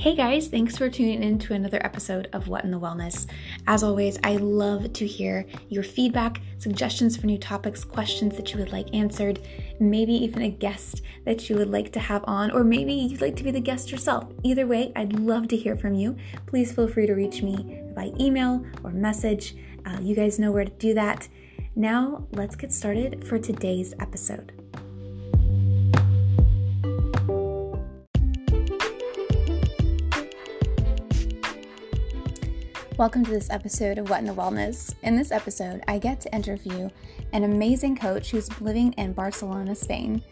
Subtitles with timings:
[0.00, 3.26] Hey guys, thanks for tuning in to another episode of What in the Wellness.
[3.66, 8.58] As always, I love to hear your feedback, suggestions for new topics, questions that you
[8.60, 9.40] would like answered,
[9.78, 13.36] maybe even a guest that you would like to have on, or maybe you'd like
[13.36, 14.24] to be the guest yourself.
[14.42, 16.16] Either way, I'd love to hear from you.
[16.46, 19.54] Please feel free to reach me by email or message.
[19.84, 21.28] Uh, you guys know where to do that.
[21.76, 24.59] Now, let's get started for today's episode.
[33.00, 34.94] Welcome to this episode of What in the Wellness.
[35.02, 36.90] In this episode, I get to interview
[37.32, 40.22] an amazing coach who's living in Barcelona, Spain.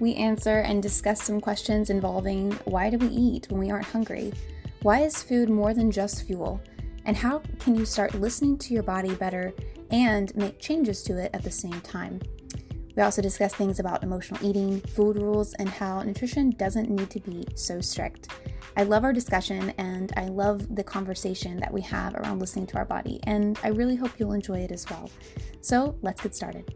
[0.00, 4.32] We answer and discuss some questions involving why do we eat when we aren't hungry?
[4.80, 6.62] Why is food more than just fuel?
[7.04, 9.52] And how can you start listening to your body better
[9.90, 12.22] and make changes to it at the same time?
[12.96, 17.20] We also discuss things about emotional eating, food rules, and how nutrition doesn't need to
[17.20, 18.28] be so strict.
[18.76, 22.76] I love our discussion and I love the conversation that we have around listening to
[22.76, 25.08] our body, and I really hope you'll enjoy it as well.
[25.60, 26.74] So let's get started.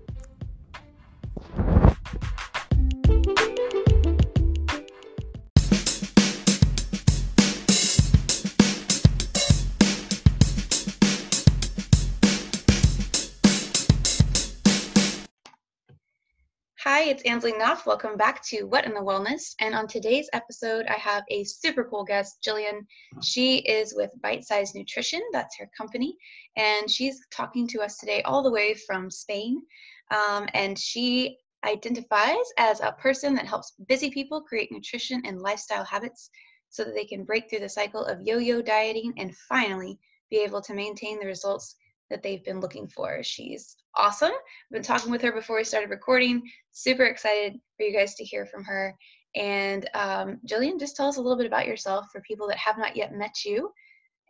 [16.99, 17.87] Hi, it's Ansley Knopf.
[17.87, 19.55] Welcome back to What in the Wellness.
[19.61, 22.81] And on today's episode, I have a super cool guest, Jillian.
[23.23, 26.17] She is with Bite Size Nutrition, that's her company.
[26.57, 29.63] And she's talking to us today all the way from Spain.
[30.11, 35.85] Um, and she identifies as a person that helps busy people create nutrition and lifestyle
[35.85, 36.31] habits
[36.69, 40.01] so that they can break through the cycle of yo yo dieting and finally
[40.33, 41.77] be able to maintain the results
[42.11, 43.23] that they've been looking for.
[43.23, 44.31] She's awesome.
[44.31, 46.43] I've been talking with her before we started recording.
[46.73, 48.95] Super excited for you guys to hear from her.
[49.35, 52.79] And um, Jillian, just tell us a little bit about yourself for people that have
[52.79, 53.71] not yet met you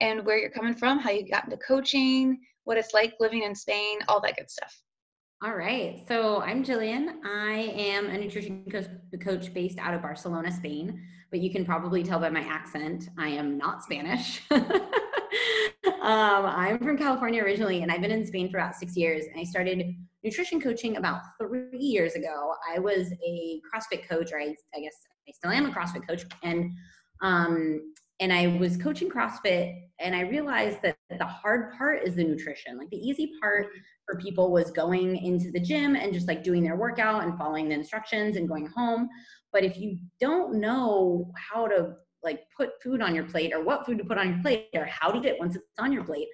[0.01, 3.55] and where you're coming from, how you got into coaching, what it's like living in
[3.55, 4.83] Spain, all that good stuff.
[5.43, 6.05] All right.
[6.09, 7.25] So I'm Jillian.
[7.25, 8.65] I am a nutrition
[9.23, 11.01] coach based out of Barcelona, Spain,
[11.31, 14.43] but you can probably tell by my accent, I am not Spanish.
[16.03, 19.25] um, I'm from California originally, and I've been in Spain for about six years.
[19.27, 22.55] And I started nutrition coaching about three years ago.
[22.75, 24.95] I was a CrossFit coach, or I, I guess
[25.29, 26.71] I still am a CrossFit coach, and
[27.23, 32.25] um, and I was coaching CrossFit, and I realized that the hard part is the
[32.25, 32.79] nutrition.
[32.79, 33.69] Like the easy part
[34.07, 37.69] for people was going into the gym and just like doing their workout and following
[37.69, 39.09] the instructions and going home.
[39.53, 43.87] But if you don't know how to like put food on your plate or what
[43.87, 46.05] food to put on your plate or how to eat it once it's on your
[46.05, 46.29] plate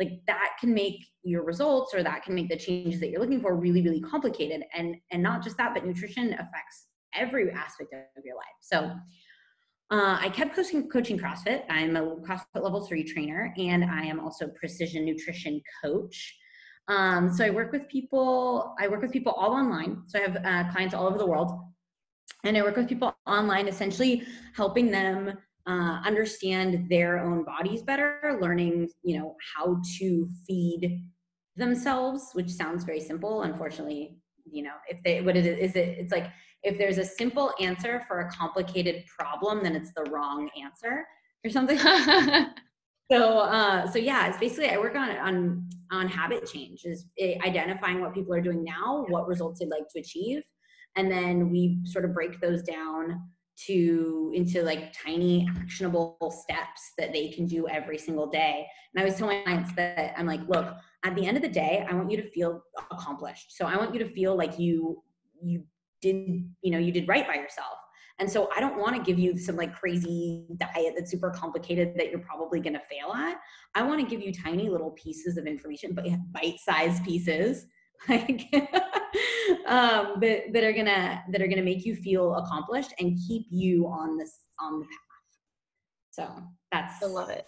[0.00, 3.40] like that can make your results or that can make the changes that you're looking
[3.40, 8.24] for really really complicated and and not just that but nutrition affects every aspect of
[8.24, 8.92] your life so
[9.90, 11.64] uh, I kept coaching, coaching CrossFit.
[11.68, 16.34] I'm a CrossFit level three trainer, and I am also precision nutrition coach.
[16.88, 18.74] Um, so I work with people.
[18.80, 20.02] I work with people all online.
[20.06, 21.52] So I have uh, clients all over the world
[22.44, 24.22] and I work with people online, essentially
[24.54, 31.02] helping them uh, understand their own bodies better, learning, you know, how to feed
[31.56, 33.42] themselves, which sounds very simple.
[33.42, 36.30] Unfortunately, you know, if they what it is, it it's like
[36.62, 41.06] if there's a simple answer for a complicated problem, then it's the wrong answer
[41.44, 41.78] or something.
[43.10, 47.06] so uh, so yeah, it's basically I work on on on habit change, is
[47.42, 50.42] identifying what people are doing now, what results they'd like to achieve,
[50.96, 53.20] and then we sort of break those down
[53.66, 58.66] to into like tiny actionable steps that they can do every single day.
[58.94, 60.74] And i was telling clients that i'm like look
[61.04, 63.56] at the end of the day i want you to feel accomplished.
[63.56, 65.02] So i want you to feel like you
[65.42, 65.64] you
[66.00, 66.16] did
[66.62, 67.78] you know you did right by yourself.
[68.18, 71.94] And so i don't want to give you some like crazy diet that's super complicated
[71.96, 73.36] that you're probably going to fail at.
[73.74, 77.66] I want to give you tiny little pieces of information but bite-sized pieces
[78.08, 78.48] like
[79.66, 83.86] um, that, that are gonna that are gonna make you feel accomplished and keep you
[83.86, 84.94] on this on the path.
[86.10, 87.46] So that's I love it.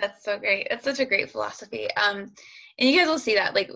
[0.00, 0.66] That's so great.
[0.70, 1.88] That's such a great philosophy.
[1.94, 2.32] Um,
[2.78, 3.70] and you guys will see that like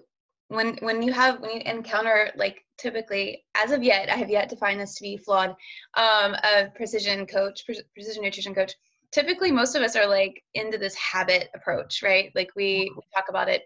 [0.49, 4.49] when when you have when you encounter like typically as of yet I have yet
[4.51, 5.51] to find this to be flawed.
[5.95, 8.73] Um, a precision coach, pre- precision nutrition coach.
[9.13, 12.31] Typically, most of us are like into this habit approach, right?
[12.35, 13.63] Like we, we talk about it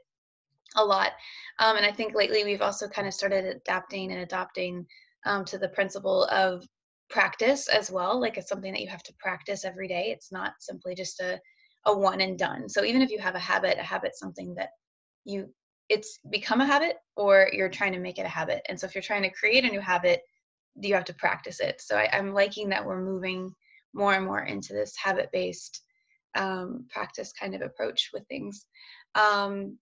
[0.77, 1.13] a lot.
[1.59, 4.87] Um, and I think lately we've also kind of started adapting and adopting
[5.27, 6.67] um, to the principle of
[7.11, 8.21] practice as well.
[8.21, 10.13] Like it's something that you have to practice every day.
[10.15, 11.39] It's not simply just a,
[11.87, 12.69] a one and done.
[12.69, 14.71] So even if you have a habit, a habit something that
[15.25, 15.49] you
[15.89, 18.63] it's become a habit or you're trying to make it a habit.
[18.69, 20.23] And so if you're trying to create a new habit,
[20.81, 21.83] do you have to practice it.
[21.83, 23.53] So I, I'm liking that we're moving
[23.93, 25.83] more and more into this habit based
[26.35, 28.65] um, practice kind of approach with things.
[29.15, 29.77] Um,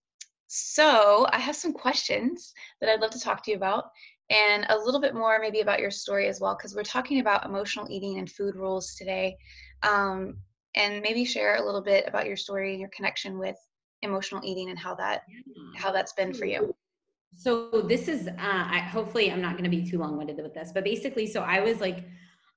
[0.53, 3.85] so I have some questions that I'd love to talk to you about
[4.31, 7.47] and a little bit more maybe about your story as well, because we're talking about
[7.47, 9.37] emotional eating and food rules today.
[9.85, 10.39] Um,
[10.75, 13.57] and maybe share a little bit about your story and your connection with
[14.03, 15.23] emotional eating and how that
[15.77, 16.75] how that's been for you.
[17.33, 20.73] So this is uh, I, hopefully I'm not going to be too long-winded with this,
[20.75, 22.05] but basically, so I was like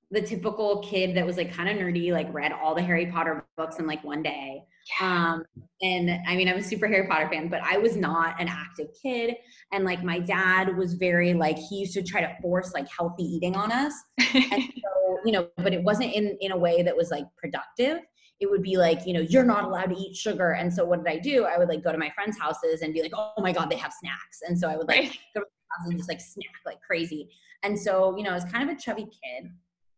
[0.09, 3.45] the typical kid that was like kind of nerdy, like read all the Harry Potter
[3.55, 4.63] books in like one day.
[4.99, 5.43] Um,
[5.81, 8.87] and I mean, I'm a super Harry Potter fan, but I was not an active
[9.01, 9.35] kid.
[9.71, 13.23] And like my dad was very like he used to try to force like healthy
[13.23, 13.93] eating on us.
[14.19, 17.99] and so, you know, but it wasn't in in a way that was like productive.
[18.39, 20.51] It would be like, you know, you're not allowed to eat sugar.
[20.51, 21.45] And so what did I do?
[21.45, 23.77] I would like go to my friends' houses and be like, oh my God, they
[23.77, 24.41] have snacks.
[24.47, 25.17] And so I would like right.
[25.33, 27.29] go to my house and just like snack like crazy.
[27.63, 29.49] And so, you know, I was kind of a chubby kid.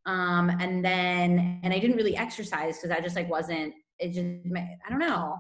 [0.06, 4.56] Um, and then, and I didn't really exercise because I just like wasn't, it just,
[4.56, 5.38] I don't know.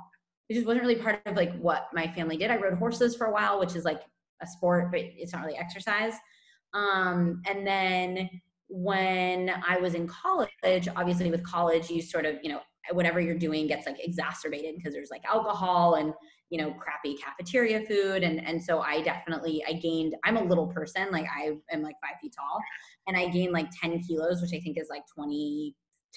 [0.49, 2.51] It just wasn't really part of like what my family did.
[2.51, 4.01] I rode horses for a while, which is like
[4.41, 6.13] a sport, but it's not really exercise.
[6.73, 8.29] Um, and then
[8.67, 12.61] when I was in college, obviously with college, you sort of, you know,
[12.91, 16.13] whatever you're doing gets like exacerbated because there's like alcohol and
[16.49, 20.67] you know crappy cafeteria food and and so i definitely i gained i'm a little
[20.67, 22.59] person like i am like five feet tall
[23.07, 25.01] and i gained like 10 kilos which i think is like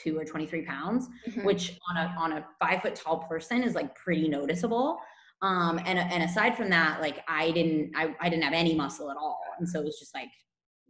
[0.03, 1.45] 22 or 23 pounds mm-hmm.
[1.45, 4.99] which on a on a five foot tall person is like pretty noticeable
[5.43, 9.11] um and and aside from that like i didn't i, I didn't have any muscle
[9.11, 10.31] at all and so it was just like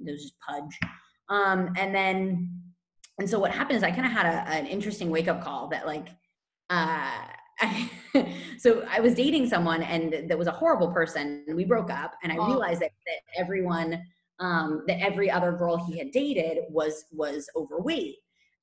[0.04, 0.78] it was just pudge
[1.28, 2.50] um and then
[3.18, 5.68] and so what happened is i kind of had a, an interesting wake up call
[5.68, 6.08] that like
[6.70, 7.10] uh
[7.60, 7.90] I,
[8.58, 11.44] so I was dating someone and that was a horrible person.
[11.46, 12.46] And we broke up, and I oh.
[12.46, 14.00] realized that, that everyone,
[14.38, 18.16] um, that every other girl he had dated was was overweight,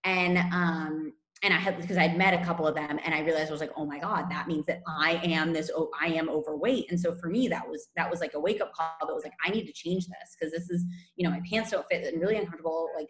[0.05, 1.13] and um,
[1.43, 3.61] and I had because I'd met a couple of them, and I realized I was
[3.61, 6.85] like, oh my god, that means that I am this, oh, I am overweight.
[6.89, 9.07] And so for me, that was that was like a wake up call.
[9.07, 10.85] That was like, I need to change this because this is,
[11.17, 12.89] you know, my pants don't fit and really uncomfortable.
[12.95, 13.09] Like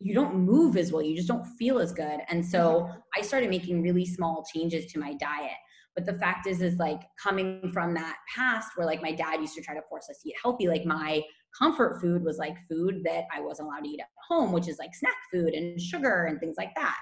[0.00, 2.98] you don't move as well you just don't feel as good and so mm-hmm.
[3.16, 5.56] i started making really small changes to my diet
[5.94, 9.54] but the fact is is like coming from that past where like my dad used
[9.54, 11.22] to try to force us to eat healthy like my
[11.58, 14.78] comfort food was like food that i wasn't allowed to eat at home which is
[14.78, 16.98] like snack food and sugar and things like that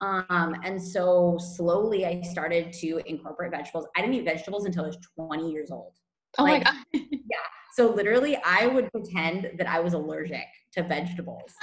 [0.00, 4.88] um, and so slowly i started to incorporate vegetables i didn't eat vegetables until i
[4.88, 5.92] was 20 years old
[6.38, 7.38] oh like, my god yeah
[7.74, 11.52] so literally i would pretend that i was allergic to vegetables.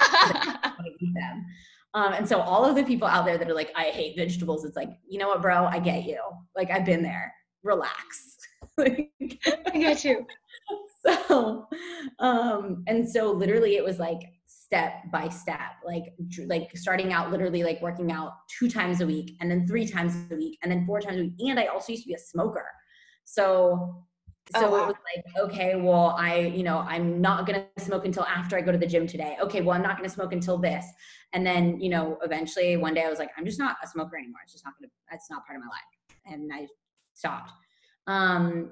[1.00, 1.46] eat them.
[1.94, 4.64] Um, and so all of the people out there that are like, I hate vegetables,
[4.64, 6.20] it's like, you know what, bro, I get you.
[6.56, 7.32] Like I've been there.
[7.62, 8.36] Relax.
[8.78, 9.08] I
[9.72, 10.26] get you.
[11.28, 11.66] So,
[12.18, 16.12] um, and so literally it was like step by step, like
[16.46, 20.14] like starting out literally like working out two times a week, and then three times
[20.30, 21.34] a week, and then four times a week.
[21.40, 22.66] And I also used to be a smoker.
[23.24, 24.04] So
[24.56, 24.82] so oh, wow.
[24.82, 28.56] it was like okay well i you know i'm not going to smoke until after
[28.56, 30.84] i go to the gym today okay well i'm not going to smoke until this
[31.32, 34.16] and then you know eventually one day i was like i'm just not a smoker
[34.16, 36.66] anymore it's just not going to that's not part of my life and i
[37.14, 37.52] stopped
[38.06, 38.70] um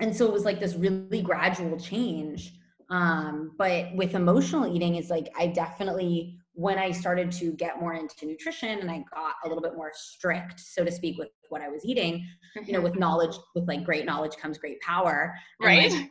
[0.00, 2.54] and so it was like this really gradual change
[2.90, 7.94] um but with emotional eating is like i definitely when I started to get more
[7.94, 11.62] into nutrition and I got a little bit more strict, so to speak, with what
[11.62, 12.84] I was eating, you know, mm-hmm.
[12.84, 15.34] with knowledge, with like great knowledge comes great power.
[15.58, 15.90] Right.
[15.90, 16.10] Like,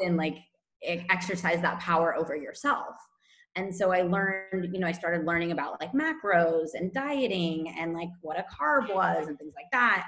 [0.00, 0.36] often like
[0.82, 2.94] exercise that power over yourself.
[3.54, 7.94] And so I learned, you know, I started learning about like macros and dieting and
[7.94, 10.06] like what a carb was and things like that.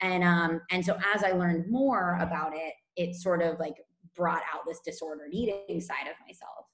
[0.00, 3.74] And um, and so as I learned more about it, it sort of like
[4.16, 6.66] brought out this disordered eating side of myself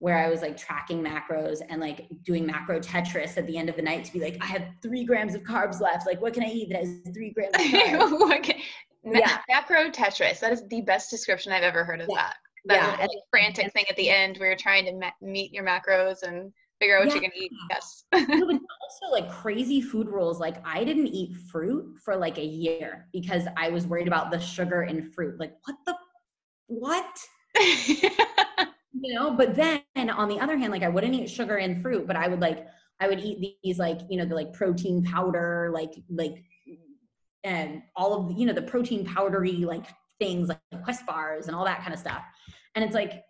[0.00, 3.76] where I was like tracking macros and like doing macro Tetris at the end of
[3.76, 6.06] the night to be like, I have three grams of carbs left.
[6.06, 7.60] Like, what can I eat that has three grams of
[8.20, 8.38] carbs?
[8.38, 8.62] okay.
[9.04, 9.38] yeah.
[9.48, 10.38] Macro Tetris.
[10.38, 12.16] That is the best description I've ever heard of yeah.
[12.16, 12.36] that.
[12.66, 13.06] That yeah.
[13.06, 16.52] Like frantic thing at the end where you're trying to ma- meet your macros and
[16.80, 17.14] figure out what yeah.
[17.14, 17.52] you can eat.
[17.70, 18.04] Yes.
[18.12, 20.40] also like crazy food rules.
[20.40, 24.38] Like I didn't eat fruit for like a year because I was worried about the
[24.38, 25.38] sugar in fruit.
[25.38, 25.96] Like what the
[26.66, 27.18] what?
[29.00, 32.06] you know but then on the other hand like i wouldn't eat sugar in fruit
[32.06, 32.66] but i would like
[33.00, 36.42] i would eat these like you know the like protein powder like like
[37.44, 39.84] and all of the, you know the protein powdery like
[40.18, 42.22] things like quest bars and all that kind of stuff
[42.74, 43.22] and it's like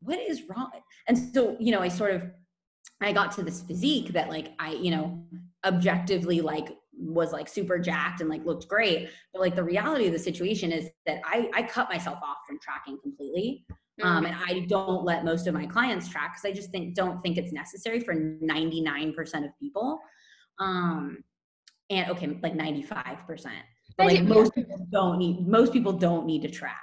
[0.00, 0.70] what is wrong
[1.06, 2.24] and so you know i sort of
[3.00, 5.22] i got to this physique that like i you know
[5.64, 10.12] objectively like was like super jacked and like looked great but like the reality of
[10.12, 13.64] the situation is that i i cut myself off from tracking completely
[14.02, 17.20] Um, and I don't let most of my clients track because I just think don't
[17.20, 20.00] think it's necessary for 99% of people.
[20.58, 21.22] Um,
[21.90, 23.50] and okay, like 95%.
[23.96, 26.80] But like most people don't need most people don't need to track.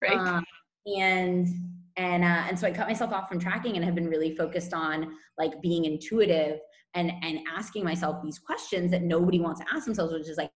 [0.00, 0.16] Right.
[0.16, 0.44] Um,
[0.86, 1.48] and
[1.96, 4.74] and uh, and so I cut myself off from tracking and have been really focused
[4.74, 6.58] on like being intuitive
[6.94, 10.50] and and asking myself these questions that nobody wants to ask themselves, which is like,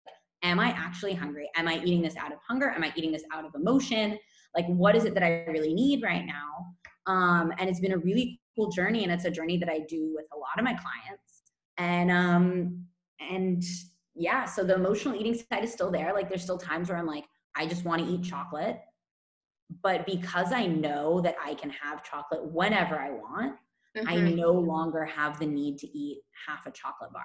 [0.42, 1.48] am I actually hungry?
[1.56, 2.70] Am I eating this out of hunger?
[2.70, 4.18] Am I eating this out of emotion?
[4.54, 7.12] Like, what is it that I really need right now?
[7.12, 10.12] Um, and it's been a really cool journey, and it's a journey that I do
[10.14, 11.42] with a lot of my clients.
[11.78, 12.86] And um,
[13.20, 13.62] and
[14.14, 16.14] yeah, so the emotional eating side is still there.
[16.14, 17.24] Like, there's still times where I'm like,
[17.54, 18.78] I just want to eat chocolate.
[19.82, 23.56] But because I know that I can have chocolate whenever I want,
[23.96, 24.08] mm-hmm.
[24.08, 27.24] I no longer have the need to eat half a chocolate bar.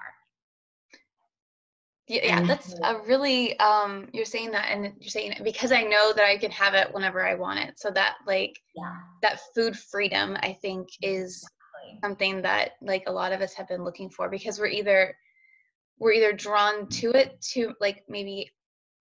[2.07, 5.83] Yeah, yeah that's a really um you're saying that and you're saying it because I
[5.83, 7.79] know that I can have it whenever I want it.
[7.79, 8.95] So that like yeah.
[9.21, 11.99] that food freedom I think is exactly.
[12.03, 15.15] something that like a lot of us have been looking for because we're either
[15.99, 18.51] we're either drawn to it to like maybe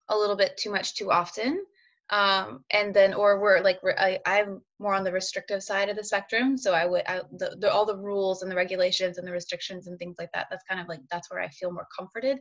[0.09, 1.65] a little bit too much too often
[2.11, 6.03] um, and then or we're like I, i'm more on the restrictive side of the
[6.03, 9.31] spectrum so i would I, the, the, all the rules and the regulations and the
[9.31, 12.39] restrictions and things like that that's kind of like that's where i feel more comforted.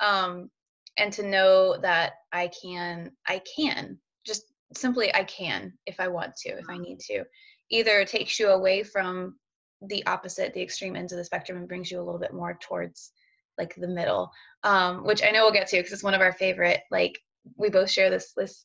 [0.00, 0.50] Um,
[0.96, 6.34] and to know that i can i can just simply i can if i want
[6.36, 7.24] to if i need to.
[7.70, 9.36] Either takes you away from
[9.82, 12.58] the opposite the extreme ends of the spectrum and brings you a little bit more
[12.60, 13.12] towards
[13.58, 14.30] like the middle.
[14.64, 17.18] Um, which i know we'll get to because it's one of our favorite like
[17.56, 18.64] we both share this this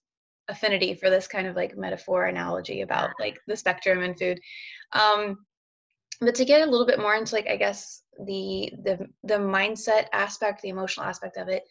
[0.50, 4.40] affinity for this kind of like metaphor analogy about like the spectrum and food.
[4.94, 5.38] Um
[6.22, 10.06] but to get a little bit more into like i guess the the the mindset
[10.14, 11.64] aspect the emotional aspect of it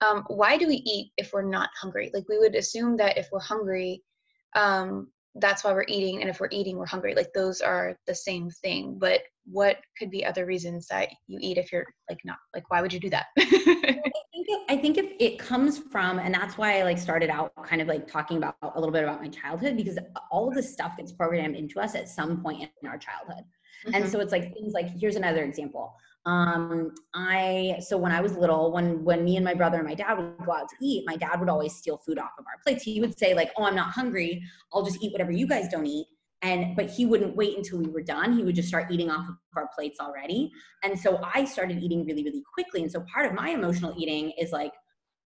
[0.00, 2.10] um why do we eat if we're not hungry?
[2.14, 4.02] Like we would assume that if we're hungry
[4.54, 5.08] um
[5.40, 7.14] that's why we're eating and if we're eating we're hungry.
[7.14, 11.56] Like those are the same thing but what could be other reasons that you eat
[11.58, 13.26] if you're like not like why would you do that?
[13.38, 17.30] I, think it, I think if it comes from and that's why i like started
[17.30, 19.98] out kind of like talking about a little bit about my childhood because
[20.30, 23.44] all of this stuff gets programmed into us at some point in our childhood.
[23.86, 23.94] Mm-hmm.
[23.94, 25.94] and so it's like things like here's another example
[26.28, 29.94] um i so when i was little when when me and my brother and my
[29.94, 32.60] dad would go out to eat my dad would always steal food off of our
[32.62, 32.84] plates.
[32.84, 34.42] He would say like oh i'm not hungry.
[34.72, 36.06] I'll just eat whatever you guys don't eat.
[36.42, 38.36] And but he wouldn't wait until we were done.
[38.36, 40.52] He would just start eating off of our plates already.
[40.82, 42.82] And so i started eating really really quickly.
[42.82, 44.72] And so part of my emotional eating is like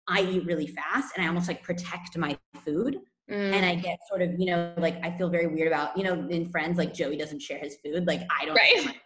[0.07, 2.99] i eat really fast and i almost like protect my food.
[3.29, 3.53] Mm.
[3.53, 6.27] and i get sort of you know like i feel very weird about you know
[6.29, 8.05] in friends like joey doesn't share his food.
[8.05, 8.99] Like i don't right.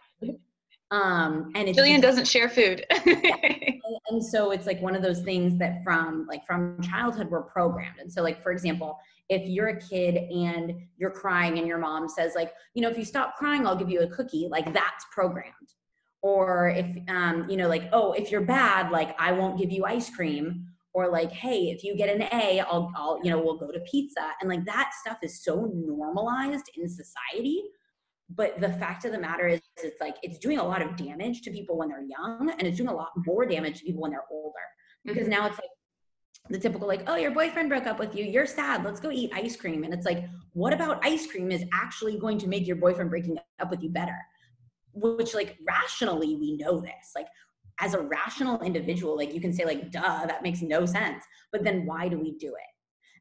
[0.90, 2.84] Um and it's Jillian doesn't share food.
[4.10, 7.98] And so it's like one of those things that from like from childhood we're programmed.
[7.98, 12.08] And so like for example if you're a kid and you're crying and your mom
[12.08, 15.04] says like you know if you stop crying i'll give you a cookie like that's
[15.12, 15.52] programmed.
[16.22, 19.84] Or if um, you know like oh if you're bad like i won't give you
[19.84, 20.66] ice cream.
[20.94, 23.80] Or like hey if you get an a i'll, I'll you know we'll go to
[23.80, 24.30] pizza.
[24.40, 27.64] And like that stuff is so normalized in society
[28.30, 31.42] but the fact of the matter is it's like it's doing a lot of damage
[31.42, 34.10] to people when they're young and it's doing a lot more damage to people when
[34.10, 34.54] they're older.
[35.04, 35.30] Because mm-hmm.
[35.30, 35.70] now it's like
[36.48, 38.24] the typical like oh your boyfriend broke up with you.
[38.24, 38.84] You're sad.
[38.84, 39.84] Let's go eat ice cream.
[39.84, 43.38] And it's like what about ice cream is actually going to make your boyfriend breaking
[43.60, 44.18] up with you better?
[44.92, 47.12] Which like rationally we know this.
[47.14, 47.28] Like
[47.78, 51.22] as a rational individual like you can say like duh that makes no sense.
[51.52, 52.72] But then why do we do it?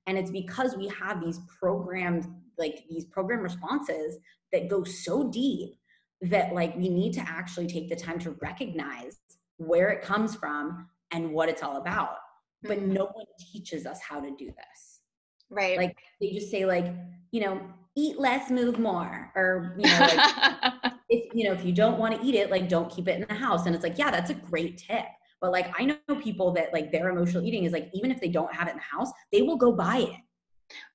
[0.08, 4.18] And it's because we have these programmed like these program responses
[4.56, 5.76] that go so deep
[6.22, 9.18] that like we need to actually take the time to recognize
[9.58, 12.16] where it comes from and what it's all about.
[12.64, 12.94] But mm-hmm.
[12.94, 15.02] no one teaches us how to do this.
[15.50, 15.78] Right.
[15.78, 16.86] Like they just say like
[17.32, 17.62] you know
[17.98, 20.74] eat less move more or you know like,
[21.10, 23.26] if you know if you don't want to eat it like don't keep it in
[23.28, 23.66] the house.
[23.66, 25.06] And it's like yeah that's a great tip.
[25.42, 28.30] But like i know people that like their emotional eating is like even if they
[28.30, 30.22] don't have it in the house they will go buy it.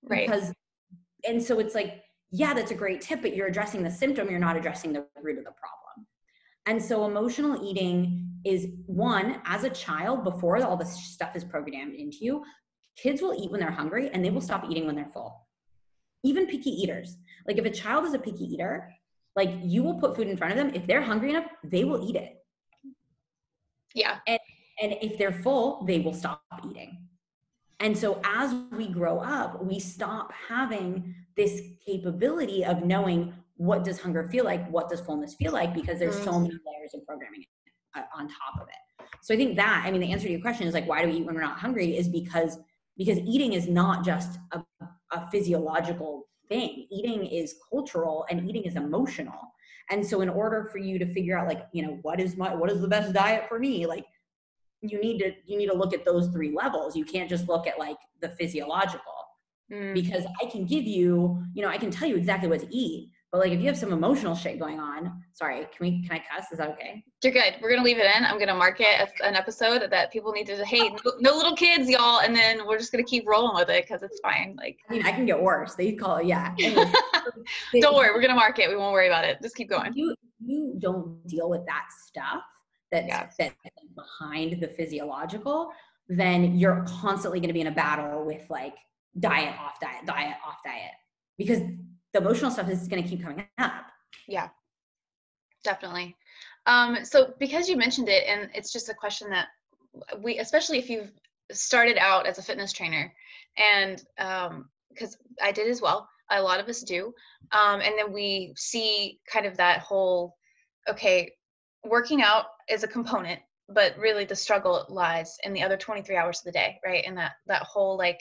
[0.03, 0.27] Right.
[0.27, 0.53] Because
[1.29, 4.39] and so it's like yeah that's a great tip but you're addressing the symptom you're
[4.39, 6.07] not addressing the root of the problem
[6.67, 11.95] and so emotional eating is one, as a child, before all this stuff is programmed
[11.95, 12.45] into you,
[12.97, 15.47] kids will eat when they're hungry and they will stop eating when they're full.
[16.23, 17.17] Even picky eaters.
[17.47, 18.93] Like if a child is a picky eater,
[19.37, 20.73] like you will put food in front of them.
[20.75, 22.35] If they're hungry enough, they will eat it.
[23.95, 24.19] Yeah.
[24.27, 24.41] And,
[24.83, 26.99] and if they're full, they will stop eating.
[27.81, 34.01] And so as we grow up, we stop having this capability of knowing what does
[34.01, 36.45] hunger feel like, what does fullness feel like, because there's so mm-hmm.
[36.45, 37.45] many layers of programming
[37.97, 39.07] uh, on top of it.
[39.23, 41.11] So I think that, I mean, the answer to your question is like, why do
[41.11, 42.59] we eat when we're not hungry is because,
[42.97, 44.63] because eating is not just a,
[45.13, 46.87] a physiological thing.
[46.91, 49.53] Eating is cultural and eating is emotional.
[49.91, 52.55] And so in order for you to figure out like, you know, what is my
[52.55, 53.87] what is the best diet for me?
[53.87, 54.05] Like
[54.83, 56.95] you need to you need to look at those three levels.
[56.95, 59.15] You can't just look at like the physiological.
[59.73, 59.95] Mm.
[59.95, 63.11] Because I can give you, you know, I can tell you exactly what to eat,
[63.31, 66.19] but like if you have some emotional shit going on, sorry, can we can I
[66.19, 66.51] cuss?
[66.51, 67.05] Is that okay?
[67.23, 67.55] You're good.
[67.63, 68.25] We're gonna leave it in.
[68.25, 71.55] I'm gonna mark it as an episode that people need to hey, no, no little
[71.55, 74.57] kids, y'all, and then we're just gonna keep rolling with it because it's fine.
[74.59, 75.77] Like I mean, I can get worse.
[75.77, 76.53] They call it yeah.
[77.81, 78.69] don't worry, we're gonna mark it.
[78.69, 79.39] We won't worry about it.
[79.41, 79.93] Just keep going.
[79.95, 82.43] You you don't deal with that stuff
[82.91, 83.29] that's yeah.
[83.39, 83.55] that's
[83.95, 85.71] behind the physiological,
[86.09, 88.75] then you're constantly gonna be in a battle with like
[89.19, 90.93] diet off diet, diet off diet.
[91.39, 91.61] Because
[92.13, 93.87] the emotional stuff is going to keep coming up.
[94.29, 94.49] Yeah,
[95.65, 96.17] definitely.
[96.67, 99.49] Um, so because you mentioned it, and it's just a question that
[100.23, 101.13] we, especially if you've
[101.51, 103.13] started out as a fitness trainer,
[103.57, 107.15] and um because um, I did as well, a lot of us do,
[107.53, 110.37] um, and then we see kind of that whole,
[110.89, 111.33] okay,
[111.85, 116.41] working out is a component, but really the struggle lies in the other 23 hours
[116.41, 117.05] of the day, right?
[117.07, 118.21] And that that whole like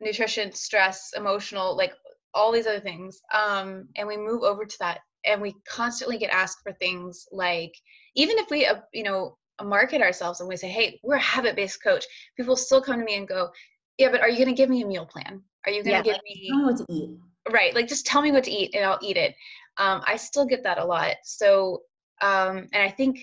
[0.00, 1.92] nutrition, stress, emotional, like
[2.34, 6.30] all these other things um, and we move over to that and we constantly get
[6.30, 7.74] asked for things like
[8.14, 11.82] even if we uh, you know market ourselves and we say hey we're a habit-based
[11.82, 12.04] coach
[12.36, 13.48] people still come to me and go
[13.98, 15.42] yeah but are you going to give me a meal plan?
[15.66, 17.10] Are you going to yeah, give me what to eat.
[17.50, 19.34] Right like just tell me what to eat and i'll eat it.
[19.78, 21.82] Um, i still get that a lot so
[22.20, 23.20] um, and i think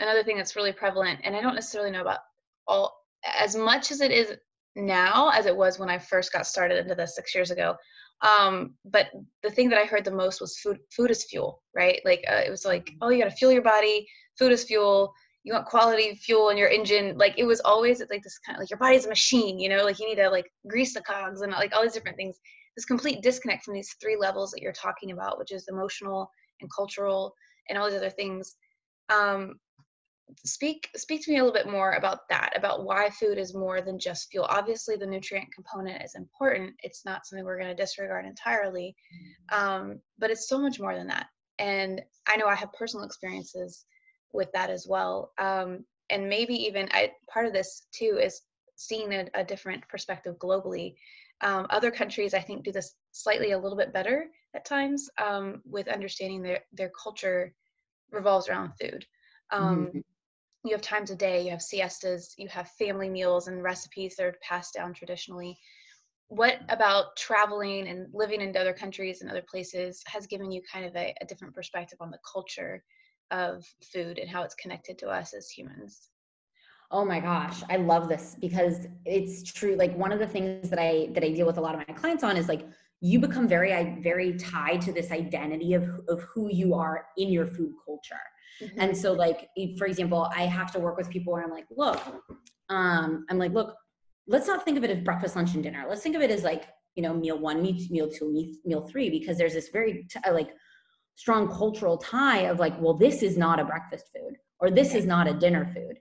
[0.00, 2.20] another thing that's really prevalent and i don't necessarily know about
[2.66, 2.94] all
[3.38, 4.34] as much as it is
[4.76, 7.76] now as it was when i first got started into this six years ago
[8.24, 9.08] um, but
[9.42, 10.78] the thing that I heard the most was food.
[10.96, 12.00] Food is fuel, right?
[12.04, 14.06] Like uh, it was like, oh, you got to fuel your body.
[14.38, 15.12] Food is fuel.
[15.42, 17.18] You want quality fuel in your engine.
[17.18, 19.84] Like it was always like this kind of like your body's a machine, you know.
[19.84, 22.38] Like you need to like grease the cogs and like all these different things.
[22.76, 26.70] This complete disconnect from these three levels that you're talking about, which is emotional and
[26.74, 27.34] cultural
[27.68, 28.56] and all these other things.
[29.10, 29.56] Um,
[30.44, 33.80] speak speak to me a little bit more about that about why food is more
[33.80, 34.46] than just fuel.
[34.48, 36.74] Obviously the nutrient component is important.
[36.82, 38.94] It's not something we're going to disregard entirely
[39.52, 41.26] um, but it's so much more than that.
[41.58, 43.84] And i know i have personal experiences
[44.32, 48.42] with that as well um, and maybe even I, part of this too is
[48.76, 50.94] seeing a, a different perspective globally.
[51.40, 55.62] Um, other countries i think do this slightly a little bit better at times um,
[55.64, 57.54] with understanding their their culture
[58.10, 59.04] revolves around food.
[59.50, 59.98] Um, mm-hmm
[60.64, 64.24] you have times a day, you have siestas, you have family meals and recipes that
[64.24, 65.58] are passed down traditionally.
[66.28, 70.86] What about traveling and living in other countries and other places has given you kind
[70.86, 72.82] of a, a different perspective on the culture
[73.30, 76.08] of food and how it's connected to us as humans?
[76.90, 79.76] Oh my gosh, I love this because it's true.
[79.76, 81.94] Like one of the things that I that I deal with a lot of my
[81.94, 82.66] clients on is like
[83.00, 87.46] you become very very tied to this identity of of who you are in your
[87.46, 88.16] food culture
[88.62, 88.80] Mm-hmm.
[88.80, 92.00] And so, like, for example, I have to work with people where I'm like, look,
[92.68, 93.74] um, I'm like, look,
[94.26, 95.84] let's not think of it as breakfast, lunch, and dinner.
[95.88, 96.64] Let's think of it as like,
[96.94, 100.50] you know, meal one, meal two, meal three, because there's this very t- uh, like
[101.16, 105.06] strong cultural tie of like, well, this is not a breakfast food or this is
[105.06, 105.98] not a dinner food.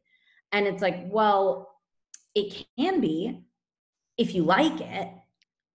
[0.51, 1.69] And it's like, well,
[2.35, 3.43] it can be
[4.17, 5.09] if you like it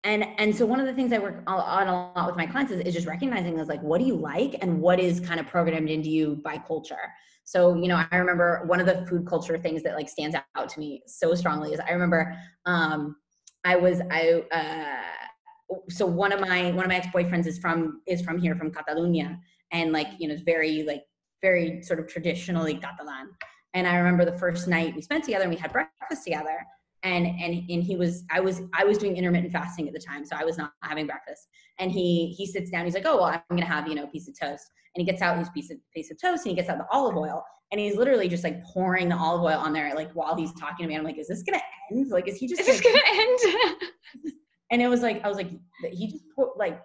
[0.05, 2.73] and and so one of the things i work on a lot with my clients
[2.73, 5.47] is, is just recognizing is like what do you like and what is kind of
[5.47, 7.13] programmed into you by culture?
[7.45, 10.69] So you know i remember one of the food culture things that like stands out
[10.69, 13.17] to me so strongly is i remember um
[13.65, 18.23] i was i uh so one of my one of my ex-boyfriends is from is
[18.23, 19.39] from here from catalunya
[19.73, 21.03] and like you know it's very like
[21.41, 23.31] very sort of traditionally catalan.
[23.75, 26.67] And i remember the first night we spent together and we had breakfast together
[27.09, 30.25] and and and he was i was i was doing intermittent fasting at the time
[30.25, 31.49] so i was not having breakfast.
[31.81, 34.09] And he he sits down he's like oh well i'm gonna have you know a
[34.09, 34.71] piece of toast.
[34.95, 36.87] And he gets out his piece of piece of toast and he gets out the
[36.91, 40.37] olive oil and he's literally just like pouring the olive oil on there like while
[40.37, 40.97] he's talking to me.
[40.97, 42.11] I'm like is this gonna end?
[42.11, 43.39] Like is he just is this gonna end?
[44.71, 45.51] And it was like i was like
[45.91, 46.79] he just put like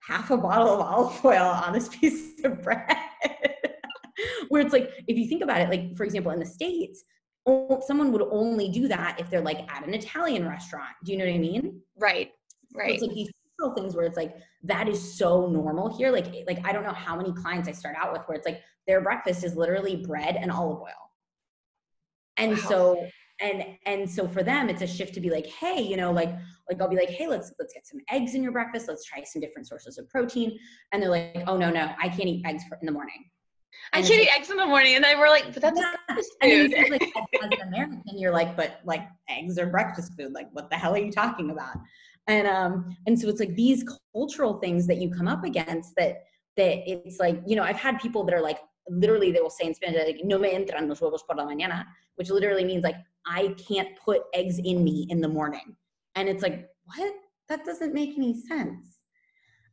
[0.00, 2.96] half a bottle of olive oil on this piece of bread.
[4.48, 7.04] Where it's like if you think about it like for example in the states
[7.86, 10.90] someone would only do that if they're like at an Italian restaurant.
[11.04, 11.80] Do you know what I mean?
[11.96, 12.30] Right.
[12.74, 12.88] Right.
[12.88, 14.34] So it's like these little things where it's like
[14.64, 16.10] that is so normal here.
[16.10, 18.60] Like like I don't know how many clients I start out with where it's like
[18.86, 21.10] their breakfast is literally bread and olive oil.
[22.36, 22.64] And wow.
[22.68, 23.08] so
[23.40, 26.30] and and so for them it's a shift to be like hey you know like
[26.68, 29.22] like i'll be like hey let's let's get some eggs in your breakfast let's try
[29.22, 30.58] some different sources of protein
[30.92, 33.24] and they're like oh no no i can't eat eggs for, in the morning
[33.92, 35.94] I can't eat eggs in the morning, and then we're like, but that's yeah.
[36.06, 36.72] breakfast food.
[36.72, 37.02] And like,
[37.42, 40.32] as, an American, you're like, but like eggs are breakfast food.
[40.32, 41.76] Like, what the hell are you talking about?
[42.28, 46.24] and um and so it's like these cultural things that you come up against that
[46.56, 49.66] that it's like you know i've had people that are like literally they will say
[49.66, 51.84] in spanish like no me entran los huevos por la mañana
[52.16, 55.74] which literally means like i can't put eggs in me in the morning
[56.14, 57.12] and it's like what
[57.48, 58.97] that doesn't make any sense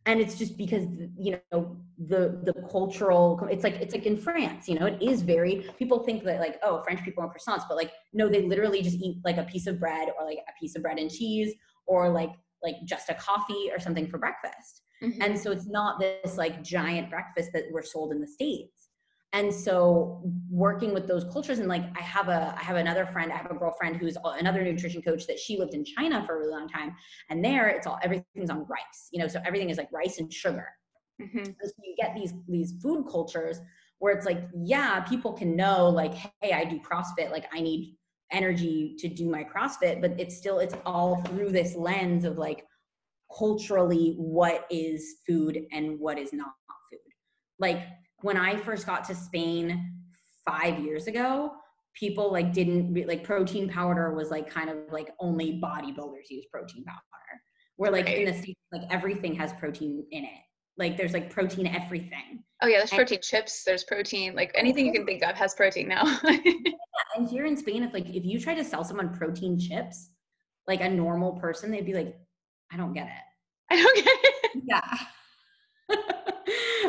[0.06, 0.86] and it's just because
[1.18, 1.76] you know
[2.08, 6.00] the the cultural it's like it's like in france you know it is very people
[6.00, 9.18] think that like oh french people are croissants but like no they literally just eat
[9.24, 11.54] like a piece of bread or like a piece of bread and cheese
[11.88, 12.32] or like
[12.64, 15.22] like just a coffee or something for breakfast mm-hmm.
[15.22, 18.85] and so it's not this like giant breakfast that we're sold in the states
[19.34, 23.32] and so working with those cultures and like i have a i have another friend
[23.32, 26.40] i have a girlfriend who's another nutrition coach that she lived in china for a
[26.40, 26.96] really long time
[27.30, 30.32] and there it's all everything's on rice you know so everything is like rice and
[30.32, 30.68] sugar
[31.22, 31.44] mm-hmm.
[31.44, 33.60] so you get these these food cultures
[34.00, 37.96] where it's like yeah people can know like hey i do crossfit like i need
[38.32, 42.66] energy to do my crossfit but it's still it's all through this lens of like
[43.38, 46.52] culturally what is food and what is not
[46.90, 47.00] food
[47.60, 47.82] like
[48.22, 49.94] when I first got to Spain
[50.46, 51.52] five years ago,
[51.94, 56.84] people like didn't like protein powder was like kind of like only bodybuilders use protein
[56.86, 57.02] powder.
[57.78, 58.20] Where like right.
[58.20, 60.30] in the states, like everything has protein in it.
[60.78, 62.44] Like there's like protein everything.
[62.62, 63.64] Oh yeah, there's and, protein chips.
[63.64, 66.04] There's protein like anything you can think of has protein now.
[66.24, 66.38] yeah,
[67.16, 70.12] and here in Spain, if like if you try to sell someone protein chips,
[70.68, 72.18] like a normal person, they'd be like,
[72.72, 73.12] I don't get it.
[73.72, 74.64] I don't get it.
[74.66, 74.98] Yeah.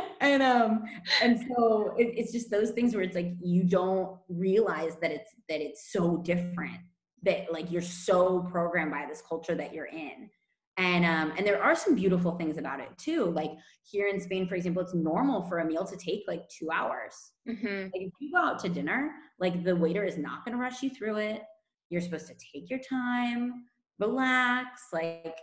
[0.21, 0.85] and um
[1.23, 5.33] and so it, it's just those things where it's like you don't realize that it's
[5.49, 6.79] that it's so different
[7.23, 10.31] that like you're so programmed by this culture that you're in.
[10.79, 13.27] And um and there are some beautiful things about it too.
[13.27, 13.53] Like
[13.83, 17.33] here in spain for example it's normal for a meal to take like two hours.
[17.49, 17.85] Mm-hmm.
[17.85, 20.83] like if you go out to dinner like the waiter is not going to rush
[20.83, 21.43] you through it.
[21.91, 23.65] You're supposed to take your time
[23.99, 25.39] relax like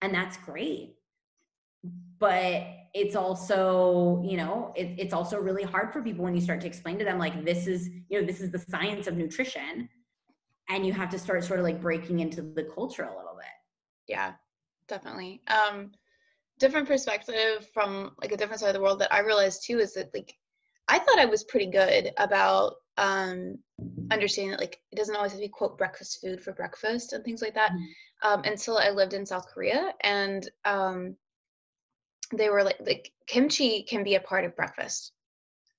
[0.00, 0.94] and that's great
[2.18, 6.60] but it's also you know it, it's also really hard for people when you start
[6.60, 9.88] to explain to them like this is you know this is the science of nutrition
[10.68, 13.46] and you have to start sort of like breaking into the culture a little bit
[14.06, 14.32] yeah
[14.88, 15.90] definitely um
[16.58, 19.94] different perspective from like a different side of the world that i realized too is
[19.94, 20.34] that like
[20.88, 23.56] i thought i was pretty good about um
[24.10, 27.22] understanding that like it doesn't always have to be quote breakfast food for breakfast and
[27.22, 28.28] things like that mm-hmm.
[28.28, 31.14] um until i lived in south korea and um
[32.36, 35.12] they were like like kimchi can be a part of breakfast.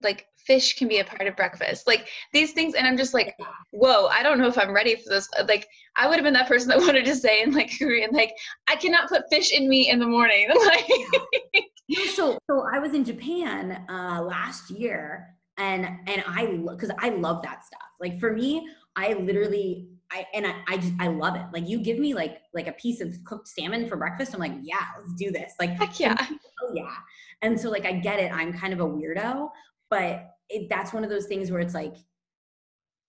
[0.01, 1.85] Like fish can be a part of breakfast.
[1.87, 3.35] Like these things and i'm just like
[3.71, 5.27] whoa i don't know if i'm ready for this.
[5.47, 8.33] Like i would have been that person that wanted to say in like korean like
[8.67, 10.49] i cannot put fish in me in the morning.
[10.65, 17.09] Like so so i was in japan uh last year and and i because i
[17.09, 17.89] love that stuff.
[17.99, 21.45] Like for me i literally I and I, I just I love it.
[21.53, 24.33] Like you give me like like a piece of cooked salmon for breakfast.
[24.33, 25.53] I'm like, yeah, let's do this.
[25.59, 26.17] Like Heck yeah.
[26.61, 26.95] Oh yeah.
[27.41, 28.31] And so like I get it.
[28.31, 29.49] I'm kind of a weirdo,
[29.89, 31.95] but it, that's one of those things where it's like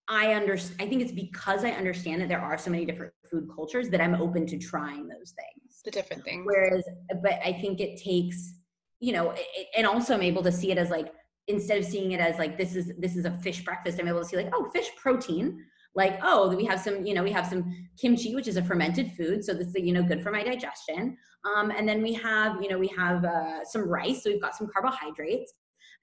[0.08, 0.82] I understand.
[0.82, 4.00] I think it's because I understand that there are so many different food cultures that
[4.00, 5.82] I'm open to trying those things.
[5.84, 6.44] The different things.
[6.44, 6.84] Whereas,
[7.22, 8.54] but I think it takes,
[8.98, 11.12] you know, it, and also I'm able to see it as like
[11.46, 14.20] instead of seeing it as like this is this is a fish breakfast, I'm able
[14.20, 17.46] to see like oh fish protein like oh we have some you know we have
[17.46, 17.64] some
[17.98, 21.16] kimchi which is a fermented food so this is you know good for my digestion.
[21.44, 24.56] Um, and then we have you know we have uh, some rice so we've got
[24.56, 25.52] some carbohydrates.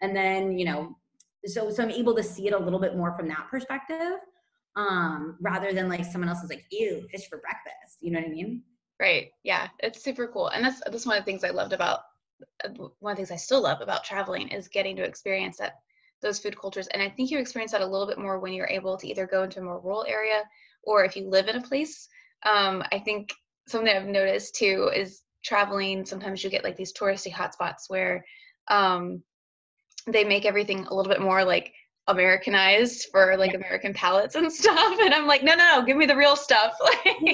[0.02, 0.96] And then you know
[1.46, 4.20] so so i'm able to see it a little bit more from that perspective
[4.76, 8.28] um, rather than like someone else is like ew fish for breakfast you know what
[8.28, 8.64] i mean?
[9.00, 9.30] Right.
[9.44, 10.50] Yeah it's super cool.
[10.50, 12.02] And that's that's one of the things i loved about
[12.64, 12.70] uh,
[13.00, 15.76] one of the things i still love about traveling is getting to experience that
[16.22, 16.88] those food cultures.
[16.88, 19.28] And I think you experience that a little bit more when you're able to either
[19.28, 20.44] go into a more rural area
[20.84, 22.08] or if you live in a place.
[22.46, 23.34] Um, I think
[23.68, 28.26] something I've noticed too is traveling, sometimes you get like these touristy hotspots where
[28.70, 29.24] um,
[30.08, 31.74] they make everything a little bit more like
[32.08, 34.98] Americanized for like American palates and stuff.
[35.02, 36.74] And I'm like, no, no, no, give me the real stuff.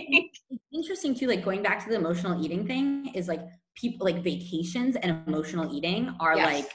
[0.73, 3.41] interesting too, like going back to the emotional eating thing is like
[3.75, 6.53] people like vacations and emotional eating are yes.
[6.53, 6.71] like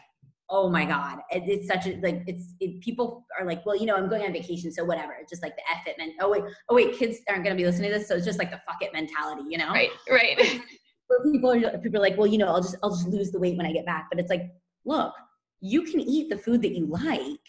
[0.51, 1.19] oh my god.
[1.31, 4.23] It, it's such a like it's it, people are like well you know i'm going
[4.23, 5.15] on vacation so whatever.
[5.21, 7.61] It's just like the F it man oh wait oh wait kids aren't going to
[7.61, 8.09] be listening to this.
[8.09, 9.71] So it's just like the fuck it mentality you know?
[9.71, 10.39] Right right.
[11.09, 13.39] Where people are people are like well you know i'll just i'll just lose the
[13.39, 14.09] weight when i get back.
[14.11, 14.51] But it's like
[14.85, 15.15] look
[15.61, 17.41] you can eat the food that you like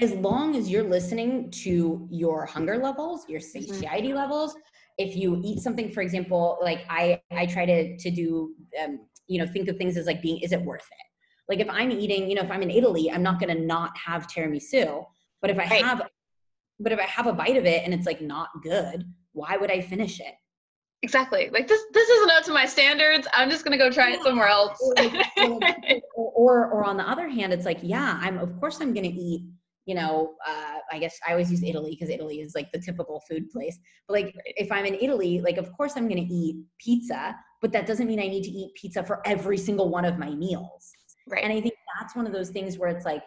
[0.00, 3.60] as long as you're listening to your hunger levels your mm-hmm.
[3.60, 4.18] satiety mm-hmm.
[4.18, 4.54] levels.
[4.96, 9.38] If you eat something for example like i i try to to do um, you
[9.40, 11.13] know think of things as like being is it worth it
[11.48, 13.96] like if I'm eating, you know, if I'm in Italy, I'm not going to not
[13.96, 15.04] have tiramisu.
[15.40, 15.84] But if I right.
[15.84, 16.08] have,
[16.80, 19.70] but if I have a bite of it and it's like not good, why would
[19.70, 20.34] I finish it?
[21.04, 24.10] exactly like this this isn't up to my standards i'm just going to go try
[24.12, 24.78] it somewhere else
[25.36, 25.60] or,
[26.16, 29.12] or, or on the other hand it's like yeah i'm of course i'm going to
[29.14, 29.42] eat
[29.84, 33.22] you know uh, i guess i always use italy because italy is like the typical
[33.28, 33.78] food place
[34.08, 37.70] but like if i'm in italy like of course i'm going to eat pizza but
[37.70, 40.90] that doesn't mean i need to eat pizza for every single one of my meals
[41.28, 43.22] right and i think that's one of those things where it's like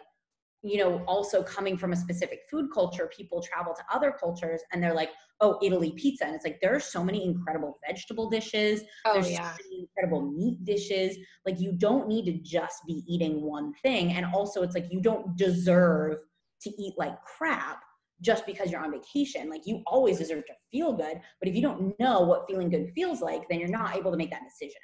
[0.62, 4.82] you know, also coming from a specific food culture, people travel to other cultures and
[4.82, 6.24] they're like, oh, Italy pizza.
[6.24, 8.82] And it's like, there are so many incredible vegetable dishes.
[9.04, 9.52] Oh, There's yeah.
[9.52, 11.16] so many incredible meat dishes.
[11.46, 14.12] Like, you don't need to just be eating one thing.
[14.14, 16.18] And also, it's like, you don't deserve
[16.62, 17.80] to eat like crap
[18.20, 19.48] just because you're on vacation.
[19.48, 21.20] Like, you always deserve to feel good.
[21.40, 24.16] But if you don't know what feeling good feels like, then you're not able to
[24.16, 24.80] make that decision.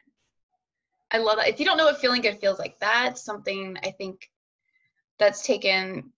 [1.10, 1.48] I love that.
[1.48, 4.28] If you don't know what feeling good feels like, that's something I think
[5.18, 6.12] that's taken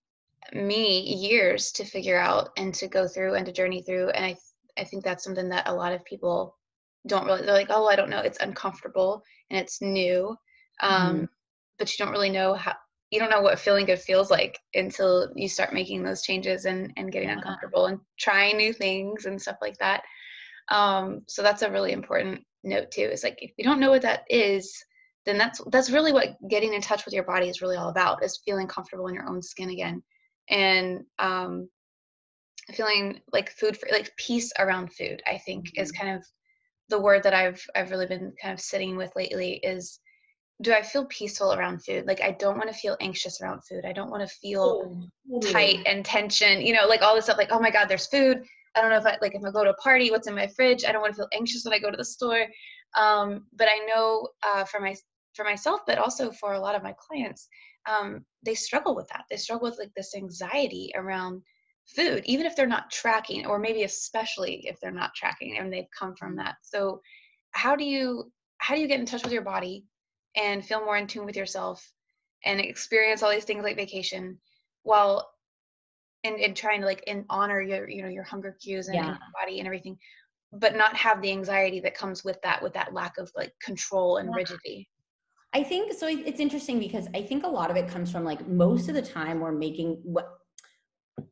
[0.53, 4.37] me years to figure out and to go through and to journey through and i
[4.79, 6.57] i think that's something that a lot of people
[7.07, 10.37] don't really they're like oh i don't know it's uncomfortable and it's new
[10.81, 11.25] um, mm-hmm.
[11.79, 12.75] but you don't really know how
[13.11, 16.93] you don't know what feeling good feels like until you start making those changes and
[16.97, 17.37] and getting yeah.
[17.37, 20.03] uncomfortable and trying new things and stuff like that
[20.69, 24.03] um, so that's a really important note too is like if you don't know what
[24.03, 24.75] that is
[25.25, 28.23] then that's that's really what getting in touch with your body is really all about
[28.23, 30.01] is feeling comfortable in your own skin again.
[30.49, 31.69] And um,
[32.73, 35.83] feeling like food for like peace around food i think mm-hmm.
[35.83, 36.25] is kind of
[36.89, 40.01] the word that i've i've really been kind of sitting with lately is
[40.63, 42.07] do i feel peaceful around food?
[42.07, 43.85] Like i don't want to feel anxious around food.
[43.85, 47.39] I don't want to feel oh, tight and tension you know like all this stuff
[47.39, 48.43] like oh my god there's food
[48.77, 50.47] i don't know if i like if i go to a party what's in my
[50.47, 52.47] fridge i don't want to feel anxious when i go to the store
[52.97, 54.95] um, but i know uh, for my
[55.37, 57.49] for myself, but also for a lot of my clients,
[57.89, 59.25] um, they struggle with that.
[59.31, 61.43] They struggle with like this anxiety around
[61.85, 65.85] food, even if they're not tracking, or maybe especially if they're not tracking and they've
[65.97, 66.57] come from that.
[66.63, 67.01] So,
[67.53, 69.85] how do you how do you get in touch with your body
[70.35, 71.87] and feel more in tune with yourself
[72.45, 74.39] and experience all these things like vacation
[74.83, 75.31] while
[76.27, 79.09] and, and trying to like in honor your you know your hunger cues and, yeah.
[79.09, 79.97] and your body and everything
[80.53, 84.19] but not have the anxiety that comes with that with that lack of like control
[84.19, 84.37] and yeah.
[84.37, 84.89] rigidity
[85.57, 86.07] I think so.
[86.07, 89.01] It's interesting because I think a lot of it comes from like most of the
[89.01, 90.29] time we're making what,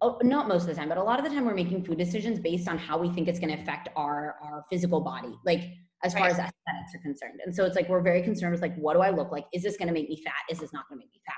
[0.00, 1.98] oh, not most of the time, but a lot of the time we're making food
[1.98, 5.64] decisions based on how we think it's going to affect our our physical body, like
[6.04, 6.30] as far right.
[6.30, 7.40] as aesthetics are concerned.
[7.44, 9.44] And so it's like we're very concerned with like, what do I look like?
[9.52, 10.32] Is this going to make me fat?
[10.50, 11.34] Is this not going to make me fat?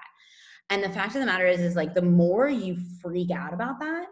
[0.70, 3.79] And the fact of the matter is, is like the more you freak out about
[3.81, 4.07] that,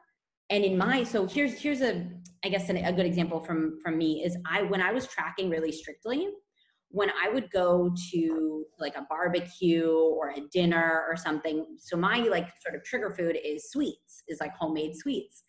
[0.51, 2.07] and in my so here's here's a
[2.45, 5.51] I guess an, a good example from from me is I when I was tracking
[5.51, 6.29] really strictly
[6.95, 12.19] when I would go to like a barbecue or a dinner or something, so my
[12.19, 15.43] like sort of trigger food is sweets, is like homemade sweets.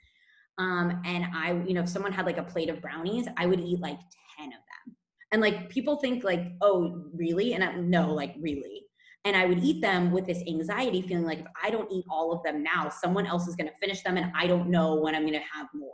[0.57, 3.59] Um, and I, you know, if someone had like a plate of brownies, I would
[3.59, 3.99] eat like
[4.39, 4.95] 10 of them.
[5.31, 7.53] And like people think like, oh, really?
[7.53, 8.84] And I'm, no, like really.
[9.25, 12.31] And I would eat them with this anxiety feeling like if I don't eat all
[12.31, 15.15] of them now, someone else is going to finish them and I don't know when
[15.15, 15.91] I'm going to have more.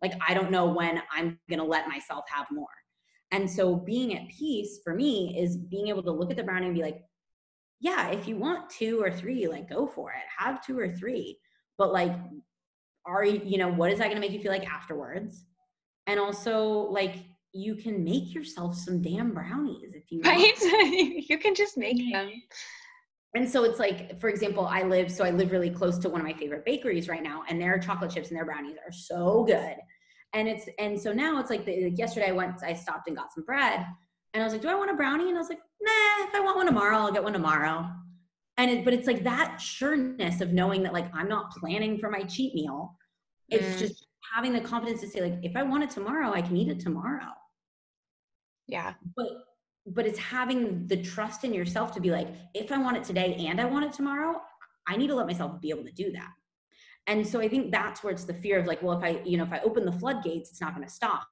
[0.00, 2.68] Like I don't know when I'm going to let myself have more.
[3.32, 6.66] And so being at peace for me is being able to look at the brownie
[6.66, 7.02] and be like,
[7.80, 10.22] yeah, if you want two or three, like go for it.
[10.38, 11.38] Have two or three.
[11.78, 12.12] But like,
[13.06, 15.44] are you, you know, what is that going to make you feel like afterwards?
[16.06, 17.16] And also, like,
[17.52, 20.36] you can make yourself some damn brownies if you want.
[20.38, 21.24] right.
[21.28, 22.30] you can just make them.
[23.36, 26.20] And so it's like, for example, I live so I live really close to one
[26.20, 29.44] of my favorite bakeries right now, and their chocolate chips and their brownies are so
[29.44, 29.76] good
[30.32, 33.16] and it's and so now it's like, the, like yesterday I went I stopped and
[33.16, 33.84] got some bread
[34.34, 36.34] and I was like do I want a brownie and I was like nah if
[36.34, 37.88] I want one tomorrow I'll get one tomorrow
[38.56, 42.10] and it, but it's like that sureness of knowing that like I'm not planning for
[42.10, 42.96] my cheat meal
[43.48, 43.78] it's mm.
[43.78, 46.68] just having the confidence to say like if I want it tomorrow I can eat
[46.68, 47.32] it tomorrow
[48.70, 49.26] yeah but
[49.86, 53.46] but it's having the trust in yourself to be like if I want it today
[53.48, 54.40] and I want it tomorrow
[54.86, 56.30] I need to let myself be able to do that
[57.06, 59.36] and so I think that's where it's the fear of like, well, if I, you
[59.36, 61.26] know, if I open the floodgates, it's not going to stop.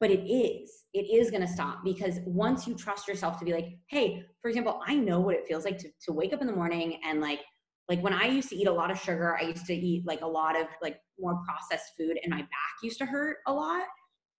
[0.00, 3.52] But it is, it is going to stop because once you trust yourself to be
[3.52, 6.46] like, hey, for example, I know what it feels like to, to wake up in
[6.46, 7.40] the morning and like,
[7.88, 10.22] like when I used to eat a lot of sugar, I used to eat like
[10.22, 13.84] a lot of like more processed food and my back used to hurt a lot.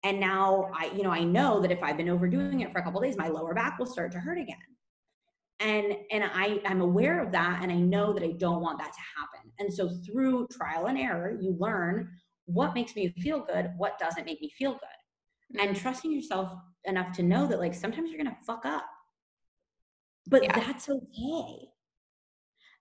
[0.04, 2.82] And now I, you know, I know that if I've been overdoing it for a
[2.82, 4.56] couple days, my lower back will start to hurt again.
[5.60, 8.92] And and i i'm aware of that and i know that i don't want that
[8.92, 9.50] to happen.
[9.60, 12.10] And so through trial and error you learn
[12.46, 15.56] what makes me feel good what doesn't make me feel good.
[15.56, 15.68] Mm-hmm.
[15.68, 16.52] And trusting yourself
[16.84, 18.84] enough to know that like sometimes you're gonna fuck up.
[20.26, 20.58] But yeah.
[20.58, 21.68] that's okay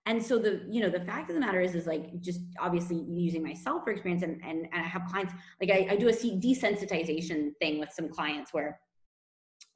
[0.06, 3.04] and so the you know the fact of the matter is is like just obviously
[3.08, 6.12] using myself for experience and and, and i have clients like I, I do a
[6.12, 8.80] desensitization thing with some clients where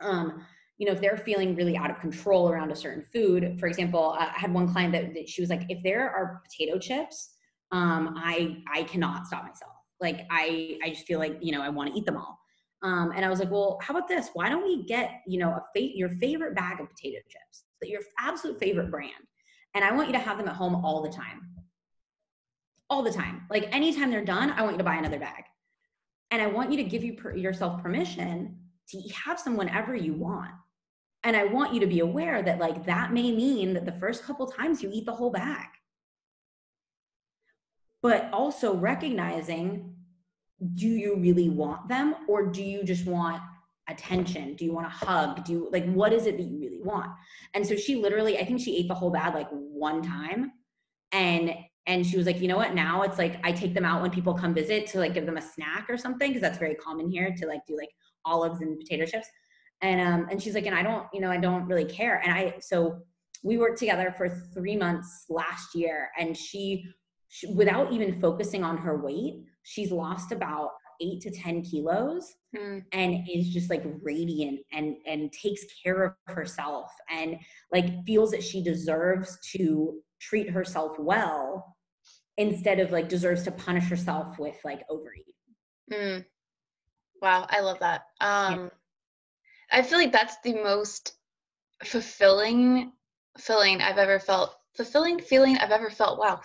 [0.00, 0.44] um
[0.76, 4.16] you know if they're feeling really out of control around a certain food for example
[4.18, 7.30] i had one client that, that she was like if there are potato chips
[7.72, 11.68] um i i cannot stop myself like i i just feel like you know i
[11.68, 12.38] want to eat them all
[12.80, 14.30] um, and I was like, well, how about this?
[14.34, 18.00] Why don't we get, you know, a fa- your favorite bag of potato chips, your
[18.20, 19.10] absolute favorite brand,
[19.78, 21.46] and I want you to have them at home all the time.
[22.90, 23.42] All the time.
[23.48, 25.44] Like anytime they're done, I want you to buy another bag.
[26.32, 28.56] And I want you to give you per- yourself permission
[28.88, 30.50] to have some whenever you want.
[31.22, 34.24] And I want you to be aware that like that may mean that the first
[34.24, 35.68] couple times you eat the whole bag.
[38.02, 39.94] But also recognizing
[40.74, 43.40] do you really want them or do you just want
[43.88, 44.54] attention?
[44.54, 45.44] Do you want a hug?
[45.44, 47.10] Do you like what is it that you really want?
[47.54, 50.52] And so she literally, I think she ate the whole bag like one time.
[51.12, 51.54] And
[51.86, 52.74] and she was like, you know what?
[52.74, 55.38] Now it's like I take them out when people come visit to like give them
[55.38, 57.88] a snack or something, because that's very common here to like do like
[58.24, 59.26] olives and potato chips.
[59.80, 62.20] And um, and she's like, and I don't, you know, I don't really care.
[62.22, 63.00] And I so
[63.42, 66.84] we worked together for three months last year, and she,
[67.28, 70.70] she without even focusing on her weight, she's lost about
[71.00, 72.82] eight to 10 kilos mm.
[72.92, 77.36] and is just like radiant and, and takes care of herself and
[77.72, 81.76] like feels that she deserves to treat herself well
[82.36, 85.26] instead of like deserves to punish herself with like overeat.
[85.92, 86.24] Mm.
[87.20, 88.02] Wow, I love that.
[88.20, 88.68] Um, yeah.
[89.70, 91.14] I feel like that's the most
[91.84, 92.92] fulfilling
[93.38, 94.54] feeling I've ever felt.
[94.76, 96.18] Fulfilling feeling I've ever felt.
[96.18, 96.40] Wow.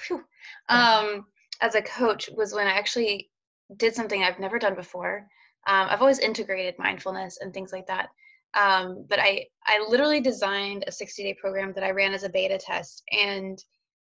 [0.70, 1.26] Um,
[1.62, 3.30] as a coach was when I actually
[3.78, 5.28] did something I've never done before.
[5.67, 8.10] Um, I've always integrated mindfulness and things like that.
[8.56, 12.30] Um, but I, I literally designed a 60 day program that I ran as a
[12.30, 13.04] beta test.
[13.12, 13.58] And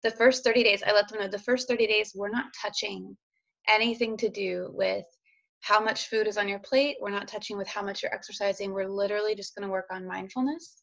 [0.04, 3.18] the first 30 days, I let them know the first 30 days, we're not touching
[3.68, 5.06] anything to do with
[5.62, 6.98] how much food is on your plate.
[7.02, 8.72] We're not touching with how much you're exercising.
[8.72, 10.82] We're literally just going to work on mindfulness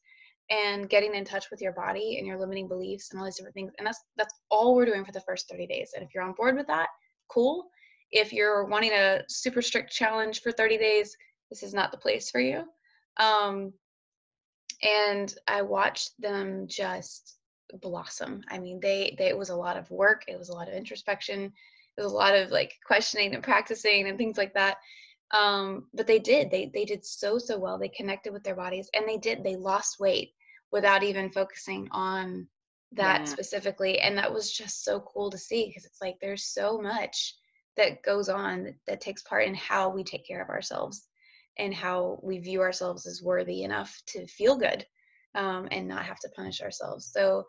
[0.50, 3.54] and getting in touch with your body and your limiting beliefs and all these different
[3.54, 3.72] things.
[3.78, 5.92] And that's that's all we're doing for the first 30 days.
[5.94, 6.88] And if you're on board with that,
[7.30, 7.66] cool
[8.14, 11.16] if you're wanting a super strict challenge for 30 days,
[11.50, 12.62] this is not the place for you.
[13.18, 13.72] Um,
[14.82, 17.38] and I watched them just
[17.82, 18.42] blossom.
[18.48, 20.22] I mean, they, they, it was a lot of work.
[20.28, 21.52] It was a lot of introspection.
[21.96, 24.76] It was a lot of like questioning and practicing and things like that.
[25.32, 27.78] Um, but they did, they, they did so, so well.
[27.78, 30.30] They connected with their bodies and they did, they lost weight
[30.70, 32.46] without even focusing on
[32.92, 33.24] that yeah.
[33.24, 33.98] specifically.
[33.98, 37.34] And that was just so cool to see because it's like, there's so much
[37.76, 41.08] that goes on that, that takes part in how we take care of ourselves
[41.58, 44.84] and how we view ourselves as worthy enough to feel good
[45.34, 47.10] um, and not have to punish ourselves.
[47.12, 47.44] So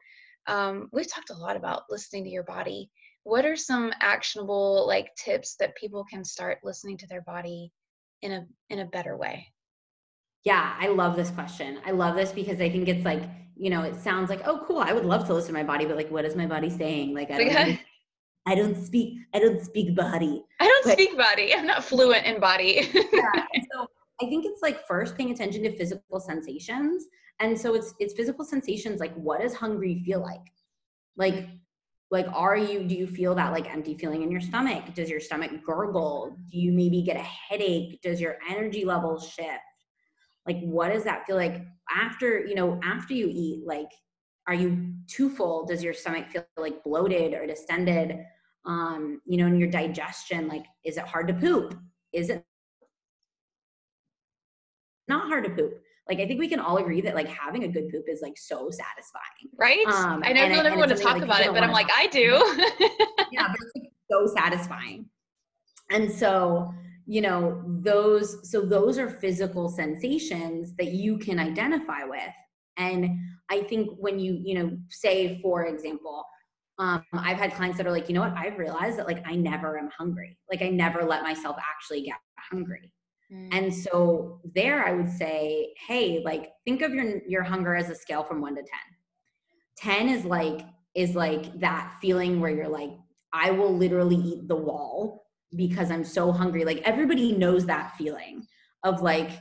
[0.47, 2.89] um, we've talked a lot about listening to your body.
[3.23, 7.71] What are some actionable like tips that people can start listening to their body
[8.21, 9.47] in a in a better way?
[10.43, 11.79] Yeah, I love this question.
[11.85, 13.23] I love this because I think it's like,
[13.55, 15.85] you know, it sounds like, oh, cool, I would love to listen to my body,
[15.85, 17.15] but like, what is my body saying?
[17.15, 17.79] Like, I don't,
[18.45, 20.43] I don't speak I don't speak body.
[20.59, 21.53] I don't but, speak body.
[21.53, 22.89] I'm not fluent in body.
[22.93, 23.45] yeah.
[23.73, 23.87] So
[24.21, 27.05] I think it's like first paying attention to physical sensations.
[27.39, 30.51] And so it's it's physical sensations like what does hungry feel like?
[31.17, 31.47] Like
[32.11, 34.93] like are you do you feel that like empty feeling in your stomach?
[34.93, 36.37] Does your stomach gurgle?
[36.51, 37.99] Do you maybe get a headache?
[38.01, 39.59] Does your energy levels shift?
[40.45, 43.89] Like what does that feel like after, you know, after you eat like
[44.47, 45.65] are you too full?
[45.65, 48.19] Does your stomach feel like bloated or distended?
[48.65, 51.77] Um, you know, in your digestion, like, is it hard to poop?
[52.13, 52.43] Is it
[55.07, 55.81] not hard to poop?
[56.07, 58.37] Like, I think we can all agree that like having a good poop is like
[58.37, 59.49] so satisfying.
[59.57, 59.85] Right.
[59.87, 62.07] Um, I know not want everyone to talk like, about it, but I'm like, I
[62.07, 62.21] do.
[63.31, 65.07] yeah, but it's like so satisfying.
[65.89, 66.71] And so,
[67.07, 72.21] you know, those, so those are physical sensations that you can identify with.
[72.77, 73.17] And
[73.49, 76.25] I think when you, you know, say, for example,
[76.77, 79.35] um, I've had clients that are like, you know what, I've realized that like I
[79.35, 80.37] never am hungry.
[80.49, 82.17] Like I never let myself actually get
[82.51, 82.91] hungry.
[83.31, 83.49] Mm.
[83.51, 87.95] And so there I would say, hey, like think of your your hunger as a
[87.95, 88.69] scale from 1 to 10.
[89.77, 90.61] 10 is like
[90.95, 92.91] is like that feeling where you're like
[93.33, 96.65] I will literally eat the wall because I'm so hungry.
[96.65, 98.45] Like everybody knows that feeling
[98.83, 99.31] of like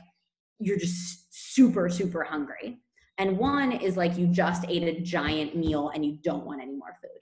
[0.59, 2.79] you're just super super hungry.
[3.17, 6.75] And one is like you just ate a giant meal and you don't want any
[6.75, 7.21] more food.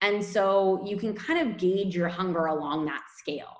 [0.00, 3.56] And so you can kind of gauge your hunger along that scale.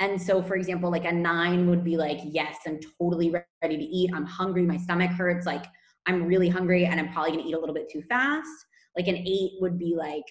[0.00, 3.30] And so, for example, like a nine would be like, yes, I'm totally
[3.62, 4.10] ready to eat.
[4.14, 4.62] I'm hungry.
[4.62, 5.46] My stomach hurts.
[5.46, 5.64] Like,
[6.06, 8.48] I'm really hungry and I'm probably going to eat a little bit too fast.
[8.96, 10.24] like an eight would be like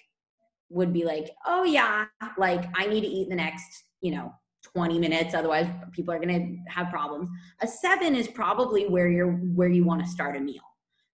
[0.70, 2.06] would be like oh yeah
[2.38, 4.32] like i need to eat the next you know
[4.74, 7.28] 20 minutes otherwise people are going to have problems
[7.60, 10.62] a seven is probably where you're where you want to start a meal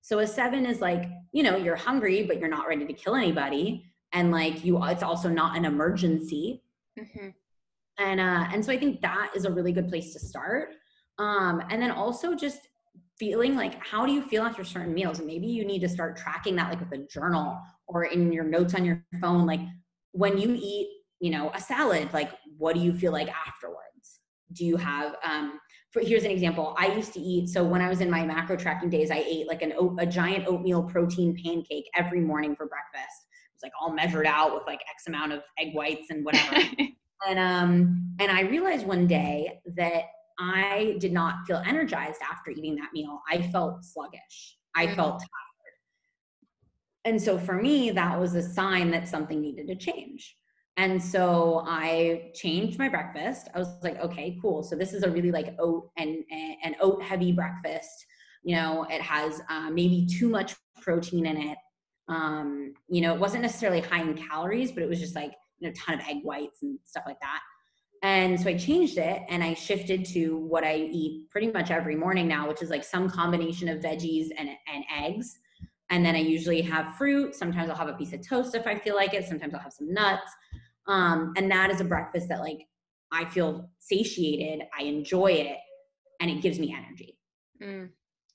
[0.03, 3.17] so a seven is like you know you're hungry but you're not ready to kill
[3.17, 6.63] anybody and like you it's also not an emergency.
[6.99, 7.29] Mm-hmm.
[7.99, 10.75] and uh and so i think that is a really good place to start.
[11.19, 12.69] Um and then also just
[13.19, 15.19] feeling like how do you feel after certain meals?
[15.19, 18.45] And maybe you need to start tracking that like with a journal or in your
[18.45, 19.61] notes on your phone like
[20.13, 20.89] when you eat
[21.21, 24.21] you know a salad like what do you feel like afterwards?
[24.53, 25.61] Do you have um
[25.93, 26.75] for, here's an example.
[26.79, 29.47] I used to eat so when i was in my macro tracking days i ate
[29.47, 33.20] like an a giant oatmeal protein pancake every morning for breakfast
[33.61, 36.57] was like all measured out with like x amount of egg whites and whatever
[37.29, 40.05] and um and i realized one day that
[40.41, 43.21] I did not feel energized after eating that meal.
[43.31, 44.57] I felt sluggish.
[44.75, 44.95] I mm-hmm.
[44.95, 45.29] felt tired.
[47.05, 50.37] And so for me, that was a sign that something needed to change.
[50.77, 53.49] And so I changed my breakfast.
[53.55, 54.63] I was like, okay, cool.
[54.63, 58.07] So this is a really like oat and an oat heavy breakfast.
[58.43, 61.59] You know, it has uh, maybe too much protein in it.
[62.11, 65.69] Um, you know, it wasn't necessarily high in calories, but it was just like you
[65.69, 67.41] know, a ton of egg whites and stuff like that.
[68.03, 71.97] And so I changed it and I shifted to what I eat pretty much every
[71.97, 75.39] morning now, which is like some combination of veggies and, and eggs.
[75.91, 77.35] And then I usually have fruit.
[77.35, 79.27] Sometimes I'll have a piece of toast if I feel like it.
[79.27, 80.31] Sometimes I'll have some nuts.
[80.87, 82.67] Um, and that is a breakfast that like
[83.13, 85.59] I feel satiated, I enjoy it,
[86.21, 87.19] and it gives me energy.
[87.63, 87.91] Mm,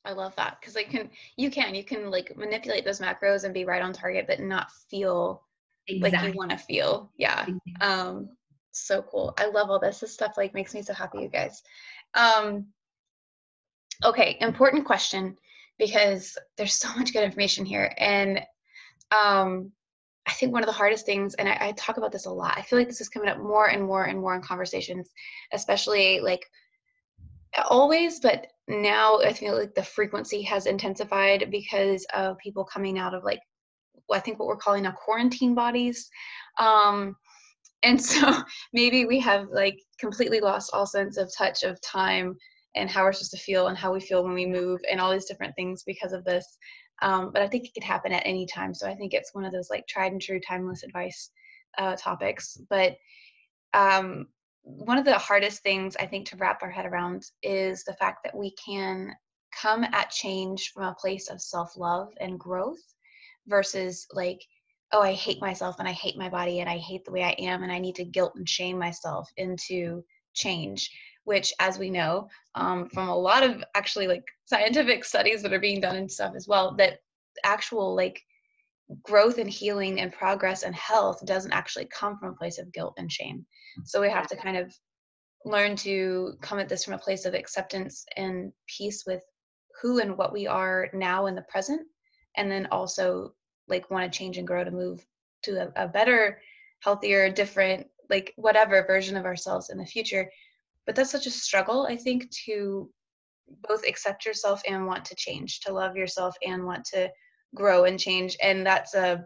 [0.06, 3.54] I love that because like can you can you can like manipulate those macros and
[3.54, 5.44] be right on target, but not feel
[5.88, 6.20] exactly.
[6.20, 7.12] like you want to feel.
[7.18, 7.46] Yeah.
[7.82, 8.30] Um,
[8.72, 9.34] so cool.
[9.38, 10.00] I love all this.
[10.00, 11.64] This stuff like makes me so happy, you guys.
[12.14, 12.68] Um,
[14.04, 15.38] okay, important question
[15.78, 17.94] because there's so much good information here.
[17.98, 18.40] And
[19.12, 19.72] um,
[20.26, 22.58] I think one of the hardest things, and I, I, talk about this a lot,
[22.58, 25.10] I feel like this is coming up more and more and more in conversations,
[25.54, 26.42] especially like
[27.70, 33.14] always, but now I feel like the frequency has intensified because of people coming out
[33.14, 33.40] of like,
[34.12, 36.10] I think what we're calling now quarantine bodies.
[36.60, 37.16] Um,
[37.84, 38.44] and so
[38.74, 42.36] maybe we have like completely lost all sense of touch of time
[42.76, 45.12] and how we're supposed to feel and how we feel when we move and all
[45.12, 46.58] these different things because of this
[47.02, 49.46] um, but i think it could happen at any time so i think it's one
[49.46, 51.32] of those like tried and true timeless advice
[51.78, 52.96] uh, topics but
[53.74, 54.28] um,
[54.66, 58.24] one of the hardest things i think to wrap our head around is the fact
[58.24, 59.14] that we can
[59.62, 62.82] come at change from a place of self-love and growth
[63.48, 64.42] versus like
[64.92, 67.36] oh, I hate myself and I hate my body and I hate the way I
[67.40, 70.04] am and I need to guilt and shame myself into
[70.34, 70.90] change,
[71.26, 75.60] which, as we know um, from a lot of actually like scientific studies that are
[75.60, 77.00] being done and stuff as well, that
[77.44, 78.22] actual like
[79.04, 82.94] growth and healing and progress and health doesn't actually come from a place of guilt
[82.98, 83.46] and shame.
[83.84, 84.74] So we have to kind of
[85.44, 89.24] learn to come at this from a place of acceptance and peace with
[89.82, 91.82] who and what we are now in the present
[92.38, 93.34] and then also
[93.68, 95.06] like want to change and grow to move
[95.44, 96.42] to a, a better
[96.84, 100.30] healthier different like whatever version of ourselves in the future
[100.86, 102.90] but that's such a struggle i think to
[103.68, 107.10] both accept yourself and want to change to love yourself and want to
[107.54, 109.26] grow and change and that's a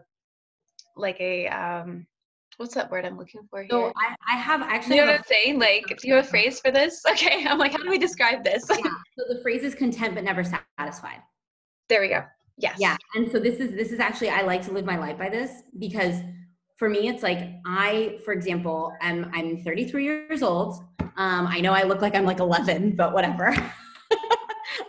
[0.96, 2.06] like a um
[2.58, 5.20] what's that word i'm looking for here so i, I have actually you know what
[5.20, 7.88] i'm saying like do you have a phrase for this okay i'm like how do
[7.88, 8.76] we describe this yeah.
[9.18, 11.20] so the phrase is content but never satisfied
[11.88, 12.22] there we go
[12.60, 12.76] Yes.
[12.78, 12.96] Yeah.
[13.14, 15.50] And so this is this is actually I like to live my life by this
[15.78, 16.16] because
[16.76, 20.84] for me it's like I, for example, I'm I'm 33 years old.
[21.00, 23.54] Um, I know I look like I'm like 11, but whatever.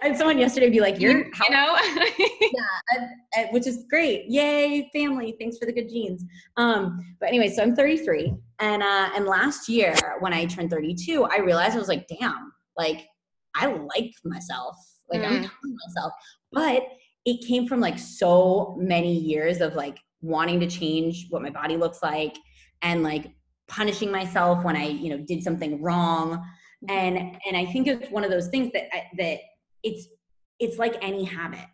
[0.01, 1.77] I had someone yesterday be like, "You're, you know,
[2.17, 4.25] yeah," and, and, which is great.
[4.27, 5.35] Yay, family!
[5.39, 6.25] Thanks for the good genes.
[6.57, 11.25] Um, but anyway, so I'm 33, and uh, and last year when I turned 32,
[11.25, 13.05] I realized I was like, "Damn, like
[13.55, 14.75] I like myself.
[15.09, 15.27] Like mm.
[15.27, 16.13] I'm myself."
[16.51, 16.83] But
[17.25, 21.77] it came from like so many years of like wanting to change what my body
[21.77, 22.35] looks like
[22.81, 23.31] and like
[23.67, 26.37] punishing myself when I, you know, did something wrong.
[26.89, 26.91] Mm-hmm.
[26.91, 28.85] And and I think it's one of those things that
[29.17, 29.39] that
[29.83, 30.07] it's
[30.59, 31.65] it's like any habit.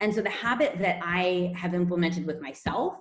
[0.00, 2.94] And so the habit that I have implemented with myself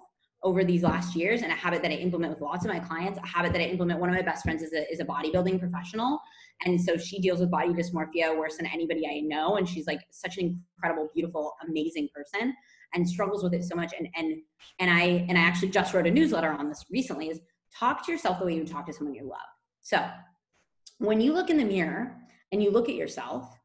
[0.43, 3.17] over these last years and a habit that I implement with lots of my clients,
[3.17, 3.99] a habit that I implement.
[3.99, 6.19] One of my best friends is a, is a bodybuilding professional.
[6.65, 9.55] And so she deals with body dysmorphia worse than anybody I know.
[9.55, 12.53] And she's like such an incredible, beautiful, amazing person
[12.93, 13.93] and struggles with it so much.
[13.97, 14.37] And, and,
[14.79, 17.39] and I, and I actually just wrote a newsletter on this recently is
[17.77, 19.39] talk to yourself the way you talk to someone you love.
[19.81, 20.05] So
[20.99, 22.15] when you look in the mirror
[22.51, 23.57] and you look at yourself,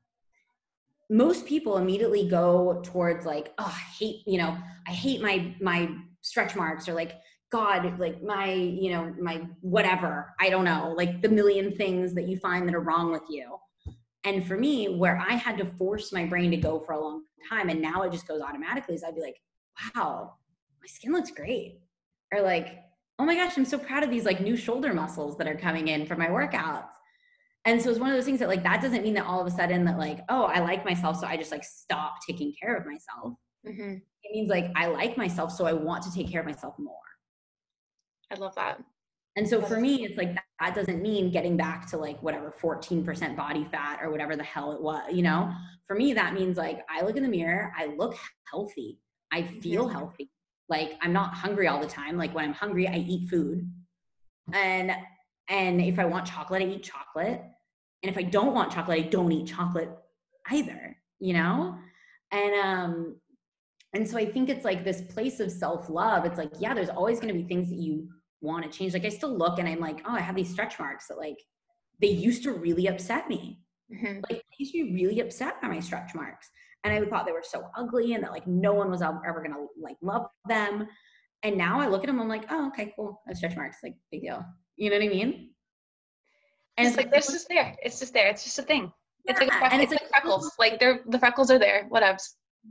[1.11, 4.57] most people immediately go towards like, oh, I hate, you know,
[4.87, 5.91] I hate my, my
[6.21, 7.15] stretch marks or like
[7.51, 12.29] God, like my, you know, my whatever, I don't know, like the million things that
[12.29, 13.57] you find that are wrong with you.
[14.25, 17.23] And for me, where I had to force my brain to go for a long
[17.49, 19.41] time and now it just goes automatically, is I'd be like,
[19.95, 20.35] wow,
[20.81, 21.81] my skin looks great.
[22.35, 22.81] Or like,
[23.19, 25.89] oh my gosh, I'm so proud of these like new shoulder muscles that are coming
[25.89, 26.91] in for my workouts.
[27.69, 29.47] And so it's one of those things that like that doesn't mean that all of
[29.47, 32.75] a sudden that like, oh, I like myself, so I just like stop taking care
[32.75, 33.35] of myself.
[33.67, 33.97] Mm-hmm.
[34.23, 36.95] It means like I like myself, so I want to take care of myself more.
[38.33, 38.83] I love that.
[39.37, 43.37] And so for me, it's like that doesn't mean getting back to like whatever 14%
[43.37, 45.53] body fat or whatever the hell it was, you know?
[45.87, 48.17] For me, that means like I look in the mirror, I look
[48.51, 48.99] healthy,
[49.31, 49.95] I feel mm-hmm.
[49.95, 50.31] healthy.
[50.71, 52.17] Like I'm not hungry all the time.
[52.17, 53.71] Like when I'm hungry, I eat food.
[54.55, 54.91] And
[55.51, 57.43] and if I want chocolate, I eat chocolate.
[58.03, 59.91] And if I don't want chocolate, I don't eat chocolate
[60.51, 61.77] either, you know?
[62.31, 63.17] And um
[63.95, 66.25] and so I think it's like this place of self-love.
[66.27, 68.07] It's like, yeah, there's always going to be things that you
[68.43, 68.93] want to change.
[68.93, 71.39] Like I still look and I'm like, oh, I have these stretch marks that like
[72.01, 73.61] they used to really upset me.
[73.93, 74.21] Mm-hmm.
[74.29, 76.51] Like I used to be really upset by my stretch marks.
[76.85, 79.67] And I thought they were so ugly and that like no one was ever gonna
[79.81, 80.87] like love them.
[81.43, 83.21] And now I look at them, I'm like, oh, okay, cool.
[83.27, 84.45] I have stretch marks, like big deal.
[84.77, 85.51] You know what I mean?
[86.79, 87.77] And it's, it's like, it's just there.
[87.83, 88.29] It's just there.
[88.29, 88.91] It's just a thing.
[89.27, 90.53] It's like a freckle, and it's, it's like, like freckles.
[90.59, 91.87] Like they're the freckles are there.
[91.93, 92.23] Whatevs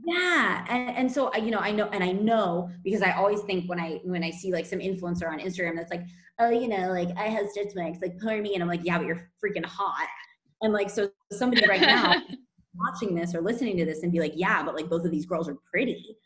[0.04, 3.68] yeah and, and so you know i know and i know because i always think
[3.68, 6.04] when i when i see like some influencer on instagram that's like
[6.38, 8.98] oh you know like i have stitch marks like poor me and i'm like yeah
[8.98, 10.06] but you're freaking hot
[10.62, 12.14] and like so somebody right now
[12.74, 15.26] watching this or listening to this and be like yeah but like both of these
[15.26, 16.16] girls are pretty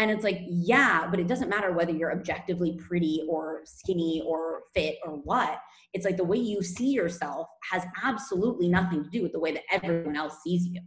[0.00, 4.62] and it's like yeah but it doesn't matter whether you're objectively pretty or skinny or
[4.74, 5.60] fit or what
[5.92, 9.52] it's like the way you see yourself has absolutely nothing to do with the way
[9.52, 10.80] that everyone else sees you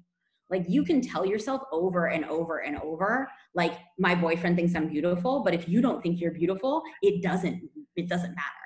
[0.54, 4.88] like you can tell yourself over and over and over, like my boyfriend thinks I'm
[4.88, 8.64] beautiful, but if you don't think you're beautiful, it doesn't it doesn't matter.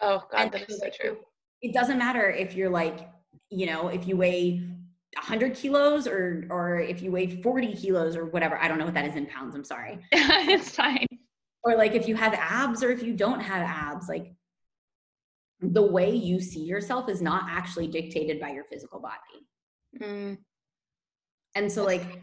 [0.00, 1.18] Oh God, and that is so true.
[1.60, 3.10] It doesn't matter if you're like,
[3.50, 4.66] you know, if you weigh
[5.14, 8.58] 100 kilos or or if you weigh 40 kilos or whatever.
[8.58, 9.54] I don't know what that is in pounds.
[9.54, 9.98] I'm sorry.
[10.12, 11.06] it's fine.
[11.64, 14.32] Or like if you have abs or if you don't have abs, like
[15.60, 19.46] the way you see yourself is not actually dictated by your physical body.
[20.00, 20.38] Mm.
[21.54, 22.22] And so like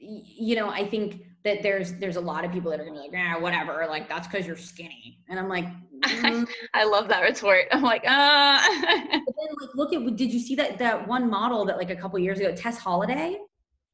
[0.00, 3.02] you know, I think that there's there's a lot of people that are gonna be
[3.02, 5.18] like, yeah, whatever, like that's because you're skinny.
[5.28, 5.66] And I'm like,
[6.02, 6.48] mm.
[6.74, 7.66] I love that retort.
[7.72, 11.64] I'm like, uh but then like look at did you see that that one model
[11.66, 13.38] that like a couple years ago, Tess Holliday,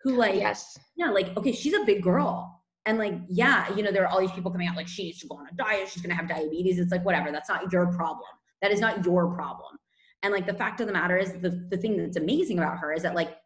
[0.03, 2.53] who like yes, yeah, like okay, she's a big girl.
[2.87, 5.19] And like, yeah, you know, there are all these people coming out like she needs
[5.19, 6.79] to go on a diet, she's gonna have diabetes.
[6.79, 8.29] It's like whatever, that's not your problem.
[8.63, 9.77] That is not your problem.
[10.23, 12.93] And like the fact of the matter is the, the thing that's amazing about her
[12.93, 13.37] is that like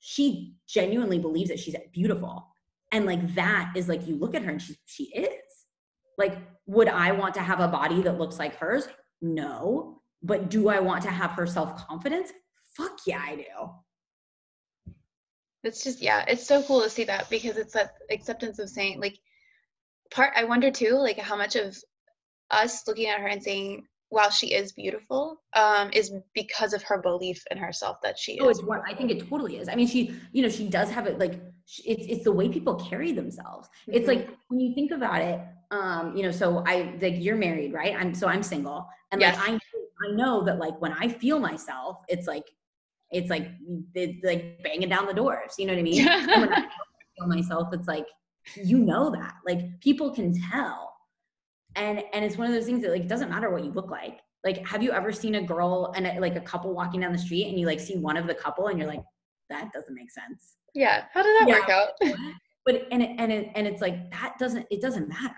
[0.00, 2.46] she genuinely believes that she's beautiful.
[2.92, 5.43] And like that is like you look at her and she she is.
[6.18, 8.88] Like, would I want to have a body that looks like hers?
[9.20, 10.00] No.
[10.22, 12.32] But do I want to have her self-confidence?
[12.76, 14.92] Fuck yeah, I do.
[15.62, 19.00] It's just yeah, it's so cool to see that because it's that acceptance of saying
[19.00, 19.18] like
[20.10, 21.76] part I wonder too, like how much of
[22.50, 27.00] us looking at her and saying while she is beautiful, um, is because of her
[27.00, 28.40] belief in herself that she is.
[28.42, 28.58] oh, is.
[28.60, 29.68] It's I think it totally is.
[29.68, 31.40] I mean, she, you know, she does have it like
[31.84, 33.68] it's it's the way people carry themselves.
[33.88, 33.94] Mm-hmm.
[33.94, 35.40] It's like when you think about it,
[35.74, 36.30] um, you know.
[36.30, 37.94] So I like you're married, right?
[37.98, 39.36] I'm so I'm single, and yes.
[39.36, 39.58] like I
[40.06, 42.44] I know that like when I feel myself, it's like
[43.10, 43.48] it's like
[43.94, 45.54] it's like banging down the doors.
[45.58, 46.04] You know what I mean?
[46.26, 46.68] when I
[47.16, 48.06] feel myself, it's like
[48.56, 50.94] you know that like people can tell
[51.76, 53.90] and and it's one of those things that like it doesn't matter what you look
[53.90, 57.12] like like have you ever seen a girl and a, like a couple walking down
[57.12, 59.02] the street and you like see one of the couple and you're like
[59.48, 61.58] that doesn't make sense yeah how did that yeah.
[61.58, 61.90] work out
[62.66, 65.34] but and it, and it, and it's like that doesn't it doesn't matter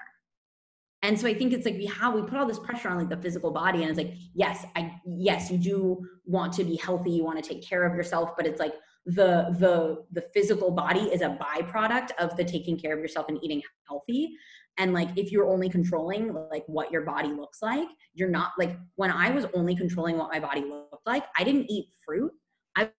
[1.07, 3.09] and so i think it's like we have we put all this pressure on like
[3.09, 7.11] the physical body and it's like yes i yes you do want to be healthy
[7.11, 8.75] you want to take care of yourself but it's like
[9.07, 13.39] the the the physical body is a byproduct of the taking care of yourself and
[13.43, 14.33] eating healthy
[14.79, 18.77] and like if you're only controlling like what your body looks like you're not like
[18.97, 22.33] when i was only controlling what my body looked like i didn't eat fruit
[22.77, 22.91] i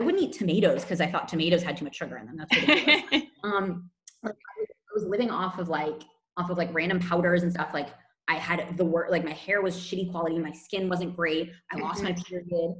[0.00, 2.36] I wouldn't eat tomatoes because I thought tomatoes had too much sugar in them.
[2.36, 3.22] That's ridiculous.
[3.44, 3.88] um,
[4.24, 6.02] like I was living off of like
[6.36, 7.70] off of like random powders and stuff.
[7.74, 7.88] Like
[8.28, 11.50] I had the work, like my hair was shitty quality, my skin wasn't great.
[11.72, 12.22] I lost my mm-hmm.
[12.22, 12.74] period,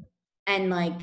[0.47, 1.01] and like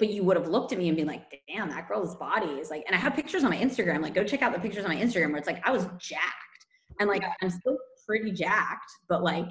[0.00, 2.70] but you would have looked at me and been like, damn, that girl's body is
[2.70, 4.90] like, and I have pictures on my Instagram, like go check out the pictures on
[4.90, 6.66] my Instagram where it's like, I was jacked
[6.98, 9.48] and like, I'm still pretty jacked, but like,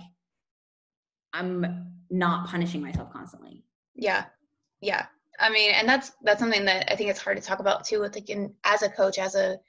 [1.33, 3.63] I'm not punishing myself constantly.
[3.93, 4.25] Yeah.
[4.81, 5.05] Yeah.
[5.39, 7.99] I mean, and that's, that's something that I think it's hard to talk about too,
[7.99, 9.59] with like in, as a coach, as a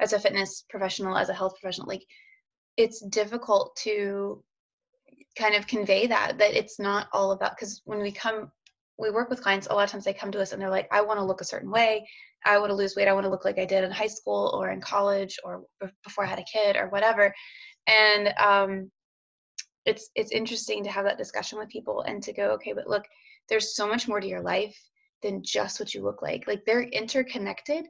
[0.00, 2.04] as a fitness professional, as a health professional, like
[2.76, 4.42] it's difficult to
[5.36, 8.50] kind of convey that that it's not all about because when we come
[8.98, 10.88] we work with clients a lot of times they come to us and they're like
[10.90, 12.06] i want to look a certain way.
[12.44, 13.08] I want to lose weight.
[13.08, 15.64] I want to look like i did in high school or in college or
[16.04, 17.34] before i had a kid or whatever.
[17.86, 18.90] And um,
[19.86, 23.04] it's it's interesting to have that discussion with people and to go okay but look
[23.48, 24.76] there's so much more to your life
[25.22, 26.46] than just what you look like.
[26.46, 27.86] Like they're interconnected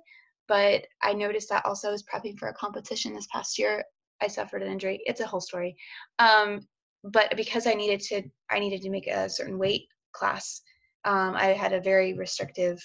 [0.49, 3.85] but i noticed that also I was prepping for a competition this past year.
[4.21, 5.01] I suffered an injury.
[5.07, 5.77] It's a whole story.
[6.19, 6.67] Um,
[7.05, 10.63] but because i needed to i needed to make a certain weight class
[11.05, 12.79] um, i had a very restrictive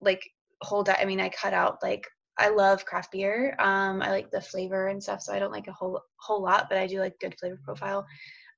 [0.00, 0.22] like
[0.62, 2.06] whole diet i mean i cut out like
[2.38, 5.68] i love craft beer um, i like the flavor and stuff so i don't like
[5.68, 8.06] a whole whole lot but i do like good flavor profile.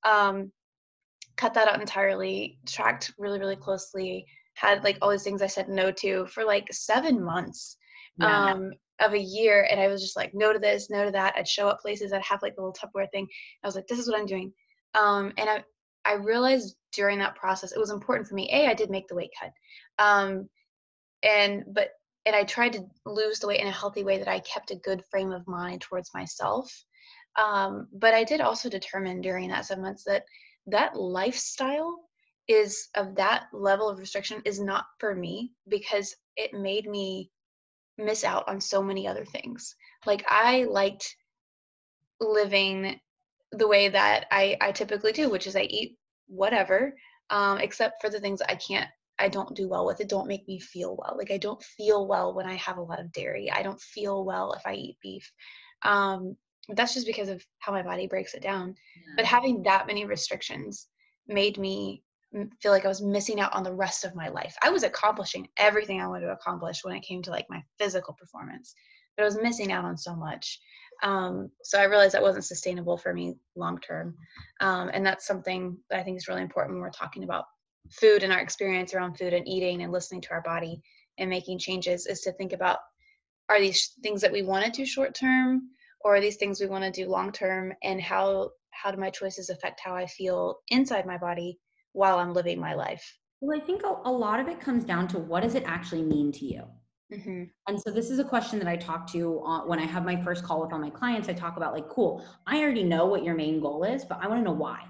[0.02, 0.50] Um,
[1.36, 5.68] cut that out entirely tracked really really closely had like all these things i said
[5.68, 7.76] no to for like seven months
[8.20, 8.52] yeah.
[8.52, 11.34] um, of a year and I was just like, no to this, no to that.
[11.36, 13.26] I'd show up places, I'd have like the little Tupperware thing.
[13.62, 14.52] I was like, this is what I'm doing.
[14.94, 15.64] Um, and I,
[16.04, 18.50] I realized during that process, it was important for me.
[18.52, 19.50] A, I did make the weight cut.
[19.98, 20.48] Um,
[21.22, 21.90] and, but,
[22.26, 24.76] and I tried to lose the weight in a healthy way that I kept a
[24.76, 26.70] good frame of mind towards myself.
[27.38, 30.24] Um, but I did also determine during that seven months that
[30.66, 31.96] that lifestyle
[32.48, 37.30] is of that level of restriction is not for me because it made me
[38.00, 39.74] miss out on so many other things.
[40.06, 41.16] Like I liked
[42.20, 43.00] living
[43.52, 45.96] the way that I, I typically do, which is I eat
[46.28, 46.94] whatever,
[47.30, 48.88] um, except for the things I can't,
[49.18, 50.00] I don't do well with.
[50.00, 51.14] It don't make me feel well.
[51.18, 53.50] Like I don't feel well when I have a lot of dairy.
[53.50, 55.30] I don't feel well if I eat beef.
[55.82, 56.36] Um,
[56.68, 58.74] that's just because of how my body breaks it down.
[58.96, 59.14] Yeah.
[59.16, 60.86] But having that many restrictions
[61.26, 64.56] made me feel like I was missing out on the rest of my life.
[64.62, 68.14] I was accomplishing everything I wanted to accomplish when it came to like my physical
[68.14, 68.74] performance,
[69.16, 70.60] but I was missing out on so much.
[71.02, 74.14] Um, so I realized that wasn't sustainable for me long term.
[74.60, 77.46] Um, and that's something that I think is really important when we're talking about
[77.90, 80.82] food and our experience around food and eating and listening to our body
[81.18, 82.78] and making changes is to think about
[83.48, 85.70] are these things that we want to do short term
[86.02, 89.10] or are these things we want to do long term and how how do my
[89.10, 91.58] choices affect how I feel inside my body
[91.92, 93.18] while I'm living my life.
[93.40, 96.30] Well, I think a, lot of it comes down to what does it actually mean
[96.32, 96.62] to you?
[97.12, 97.44] Mm-hmm.
[97.66, 100.22] And so this is a question that I talk to uh, when I have my
[100.22, 101.28] first call with all my clients.
[101.28, 104.28] I talk about like, cool, I already know what your main goal is, but I
[104.28, 104.80] want to know why.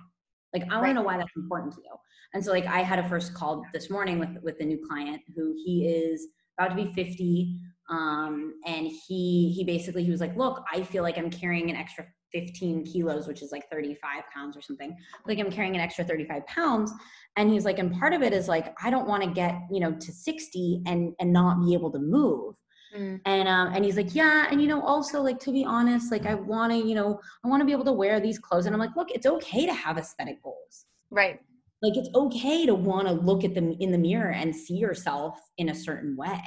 [0.52, 0.88] Like, I want right.
[0.88, 1.94] to know why that's important to you.
[2.34, 5.22] And so, like, I had a first call this morning with with a new client
[5.34, 6.26] who he is
[6.58, 11.02] about to be 50, um, and he he basically he was like, look, I feel
[11.02, 14.96] like I'm carrying an extra 15 kilos, which is like 35 pounds or something.
[15.26, 16.92] Like I'm carrying an extra 35 pounds.
[17.36, 19.80] And he's like, and part of it is like, I don't want to get, you
[19.80, 22.54] know, to 60 and and not be able to move.
[22.96, 23.20] Mm.
[23.24, 26.26] And um, and he's like, yeah, and you know, also like to be honest, like
[26.26, 28.66] I want to, you know, I want to be able to wear these clothes.
[28.66, 30.86] And I'm like, look, it's okay to have aesthetic goals.
[31.10, 31.40] Right.
[31.82, 35.38] Like it's okay to want to look at them in the mirror and see yourself
[35.56, 36.42] in a certain way.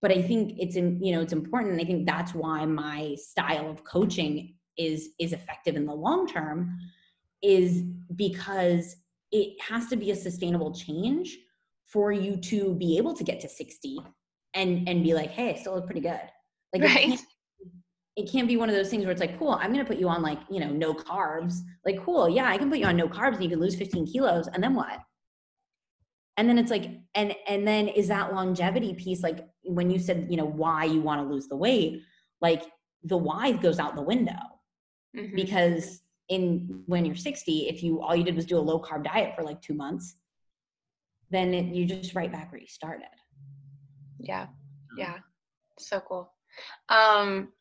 [0.00, 1.72] But I think it's in, you know, it's important.
[1.72, 6.26] And I think that's why my style of coaching is is effective in the long
[6.26, 6.78] term
[7.42, 7.82] is
[8.14, 8.96] because
[9.32, 11.38] it has to be a sustainable change
[11.86, 13.98] for you to be able to get to 60
[14.54, 16.20] and and be like hey i still look pretty good.
[16.74, 16.96] Like right.
[16.96, 17.20] it, can't,
[18.16, 19.98] it can't be one of those things where it's like cool i'm going to put
[19.98, 21.60] you on like you know no carbs.
[21.84, 24.06] Like cool yeah i can put you on no carbs and you can lose 15
[24.06, 24.98] kilos and then what?
[26.38, 30.26] And then it's like and and then is that longevity piece like when you said
[30.28, 32.02] you know why you want to lose the weight
[32.40, 32.64] like
[33.04, 34.34] the why goes out the window
[35.16, 35.34] mm-hmm.
[35.34, 39.04] because in when you're 60 if you all you did was do a low carb
[39.04, 40.16] diet for like two months
[41.30, 43.08] then it, you just right back where you started.
[44.20, 44.46] Yeah.
[44.96, 45.18] Yeah.
[45.78, 46.32] So cool.
[46.88, 47.52] Um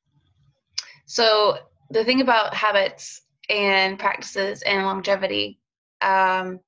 [1.05, 1.57] so
[1.91, 5.59] the thing about habits and practices and longevity
[6.01, 6.59] um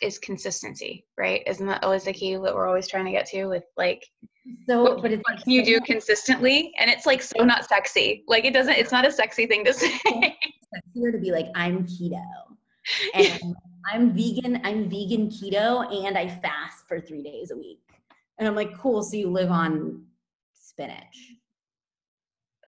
[0.00, 1.42] is consistency right?
[1.46, 4.06] Isn't that always the key what we're always trying to get to with like
[4.66, 6.72] so what, but it's what can you do consistently?
[6.78, 8.24] And it's like so not sexy.
[8.28, 9.98] Like it doesn't it's not a sexy thing to say.
[10.06, 12.22] Sexier to be like i'm keto.
[13.14, 13.54] And
[13.92, 17.80] i'm vegan i'm vegan keto and i fast for three days a week.
[18.38, 20.04] And i'm like cool so you live on
[20.54, 21.32] spinach.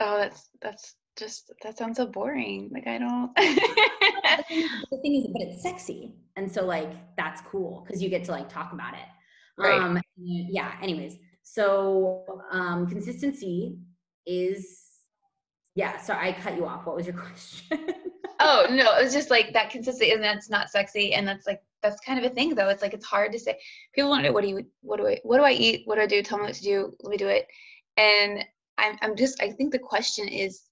[0.00, 2.70] Oh that's that's just that sounds so boring.
[2.72, 6.14] Like i don't the thing is but it's sexy.
[6.36, 9.08] And so like that's cool because you get to like talk about it.
[9.58, 9.78] Right.
[9.78, 13.78] um yeah anyways so um, consistency
[14.26, 14.80] is,
[15.74, 16.00] yeah.
[16.00, 16.86] So I cut you off.
[16.86, 17.16] What was your
[17.70, 17.94] question?
[18.40, 21.62] oh no, it was just like that consistency, and that's not sexy, and that's like
[21.82, 22.68] that's kind of a thing though.
[22.68, 23.58] It's like it's hard to say.
[23.94, 25.82] People want to know what do you what do I what do I eat?
[25.86, 26.22] What do I do?
[26.22, 26.92] Tell me what to do.
[27.02, 27.46] Let me do it.
[27.96, 28.44] And
[28.80, 30.62] I'm, I'm just i think the question is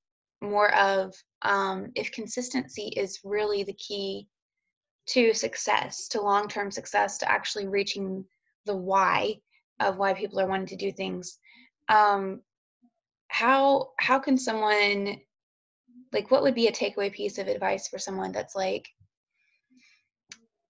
[0.40, 4.28] more of um, if consistency is really the key
[5.06, 8.24] to success to long-term success to actually reaching
[8.66, 9.34] the why
[9.80, 11.38] of why people are wanting to do things.
[11.88, 12.42] Um,
[13.28, 15.20] how how can someone
[16.12, 18.88] like what would be a takeaway piece of advice for someone that's like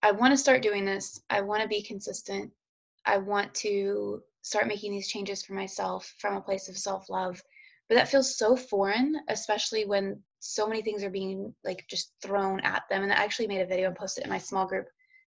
[0.02, 1.20] i want to start doing this.
[1.30, 2.50] I want to be consistent.
[3.06, 7.42] I want to start making these changes for myself from a place of self-love.
[7.88, 12.60] But that feels so foreign especially when so many things are being like just thrown
[12.60, 13.02] at them.
[13.02, 14.86] And i actually made a video and posted it in my small group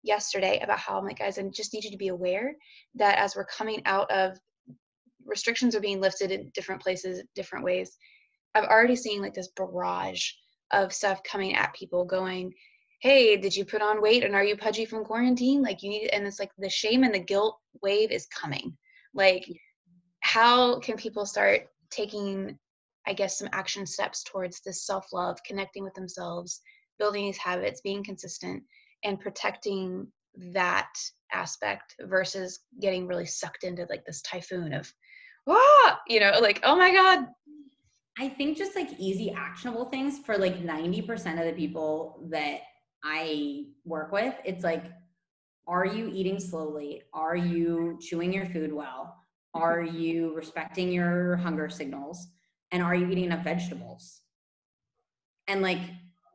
[0.06, 2.54] yesterday about how i'm like guys i just need you to be aware
[2.94, 4.38] that as we're coming out of
[5.26, 7.96] restrictions are being lifted in different places different ways.
[8.54, 10.30] I've already seen like this barrage
[10.72, 12.52] of stuff coming at people going
[13.00, 15.62] hey did you put on weight and are you pudgy from quarantine?
[15.62, 18.76] Like you need and it's like the shame and the guilt wave is coming.
[19.14, 19.46] Like
[20.20, 22.58] how can people start taking
[23.06, 26.62] i guess some action steps towards this self-love connecting with themselves
[26.98, 28.60] building these habits being consistent
[29.06, 30.06] and protecting
[30.52, 30.92] that
[31.32, 34.92] aspect versus getting really sucked into like this typhoon of
[35.48, 37.26] ah, you know, like, oh my God.
[38.18, 42.60] I think just like easy actionable things for like 90% of the people that
[43.04, 44.84] I work with, it's like,
[45.68, 47.02] are you eating slowly?
[47.12, 49.16] Are you chewing your food well?
[49.54, 52.26] Are you respecting your hunger signals?
[52.72, 54.22] And are you eating enough vegetables?
[55.46, 55.78] And like,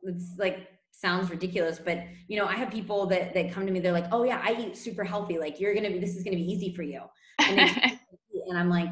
[0.04, 0.68] it's like,
[1.02, 4.06] sounds ridiculous, but you know, I have people that, that come to me, they're like,
[4.12, 5.38] oh yeah, I eat super healthy.
[5.38, 7.02] Like you're to be, this is to be easy for you.
[7.40, 7.98] And they
[8.48, 8.88] and I'm like,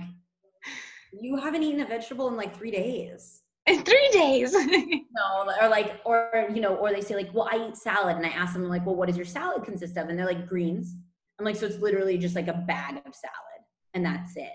[1.13, 3.43] you haven't eaten a vegetable in like three days.
[3.67, 4.53] In three days.
[4.55, 8.27] no, or like, or you know, or they say like, well, I eat salad, and
[8.27, 10.09] I ask them like, well, what does your salad consist of?
[10.09, 10.97] And they're like, greens.
[11.39, 13.63] I'm like, so it's literally just like a bag of salad,
[13.95, 14.53] and that's it.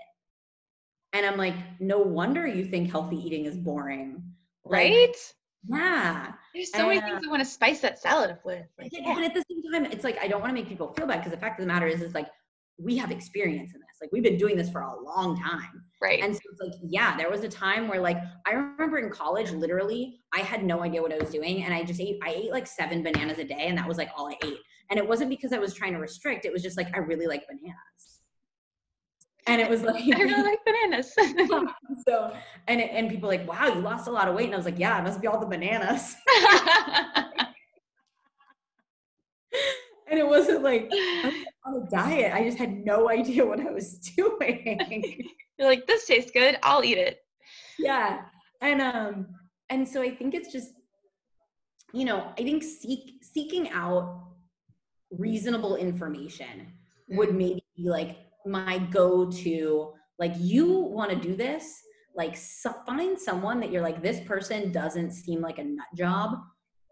[1.12, 4.22] And I'm like, no wonder you think healthy eating is boring,
[4.64, 5.16] like, right?
[5.64, 6.32] Yeah.
[6.54, 8.66] There's so many uh, things I want to spice that salad up with.
[8.78, 9.14] Like, yeah.
[9.14, 11.18] But at the same time, it's like I don't want to make people feel bad
[11.18, 12.28] because the fact of the matter is, is like
[12.78, 13.96] we have experience in this.
[14.00, 15.82] Like we've been doing this for a long time.
[16.02, 16.22] Right.
[16.22, 19.50] And so it's like, yeah, there was a time where like I remember in college,
[19.50, 21.64] literally, I had no idea what I was doing.
[21.64, 24.10] And I just ate, I ate like seven bananas a day, and that was like
[24.16, 24.58] all I ate.
[24.90, 27.26] And it wasn't because I was trying to restrict, it was just like I really
[27.26, 28.15] like bananas.
[29.46, 31.12] And it was like I really like bananas.
[32.08, 32.32] so
[32.68, 34.46] and and people like, wow, you lost a lot of weight.
[34.46, 36.14] And I was like, yeah, it must be all the bananas.
[40.08, 40.90] and it wasn't like
[41.64, 42.32] on a diet.
[42.34, 44.78] I just had no idea what I was doing.
[45.58, 46.58] You're like, this tastes good.
[46.62, 47.20] I'll eat it.
[47.78, 48.22] Yeah.
[48.60, 49.26] And um,
[49.70, 50.72] and so I think it's just,
[51.92, 54.22] you know, I think seek seeking out
[55.10, 56.72] reasonable information
[57.08, 57.36] would mm.
[57.36, 58.16] maybe be like
[58.46, 59.92] my go-to.
[60.18, 61.82] Like, you want to do this,
[62.16, 66.38] like so find someone that you're like, this person doesn't seem like a nut job.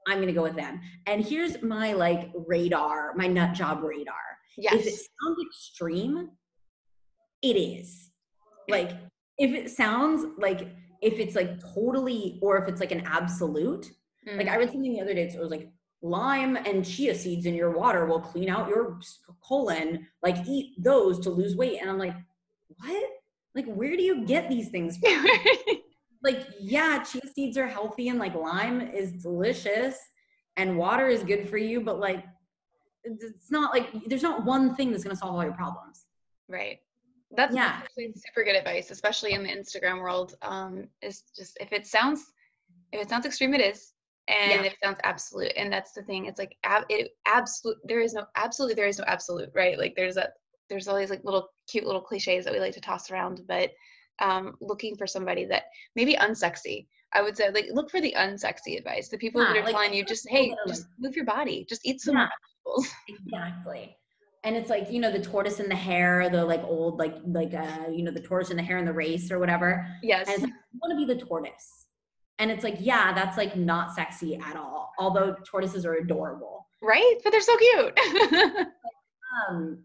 [0.06, 0.80] I'm gonna go with them.
[1.06, 4.14] And here's my like radar, my nut job radar
[4.56, 4.74] Yes.
[4.74, 6.30] If it sounds extreme,
[7.42, 8.10] it is.
[8.68, 8.92] Like
[9.38, 10.68] if it sounds like
[11.02, 13.90] if it's like totally or if it's like an absolute.
[14.28, 14.38] Mm.
[14.38, 15.70] Like I read something the other day, so it was like
[16.04, 19.00] lime and chia seeds in your water will clean out your
[19.42, 20.06] colon.
[20.22, 21.80] Like eat those to lose weight.
[21.80, 22.14] And I'm like,
[22.76, 23.10] what?
[23.54, 25.26] Like where do you get these things from?
[26.22, 29.96] like yeah, chia seeds are healthy and like lime is delicious
[30.56, 32.24] and water is good for you, but like
[33.04, 36.06] it's not like there's not one thing that's going to solve all your problems
[36.48, 36.78] right
[37.36, 37.80] that's yeah.
[37.96, 42.32] super good advice especially in the instagram world um is just if it sounds
[42.92, 43.92] if it sounds extreme it is
[44.28, 44.62] and yeah.
[44.62, 48.24] it sounds absolute and that's the thing it's like ab- it absolute there is no
[48.36, 50.28] absolutely there is no absolute right like there's a
[50.70, 53.70] there's all these like little cute little cliches that we like to toss around but
[54.20, 55.64] um looking for somebody that
[55.94, 59.08] maybe unsexy I would say like look for the unsexy advice.
[59.08, 61.86] The people yeah, that are like, telling you just hey, just move your body, just
[61.86, 62.26] eat some yeah
[62.64, 62.88] vegetables.
[63.08, 63.96] Exactly.
[64.42, 67.54] And it's like, you know, the tortoise and the hare, the like old, like, like,
[67.54, 69.86] uh, you know, the tortoise and the hare in the race or whatever.
[70.02, 70.28] Yes.
[70.28, 71.83] And like, I want to be the tortoise.
[72.38, 74.92] And it's like, yeah, that's like not sexy at all.
[74.98, 76.66] Although tortoises are adorable.
[76.82, 77.16] Right?
[77.22, 77.98] But they're so cute.
[79.48, 79.84] um,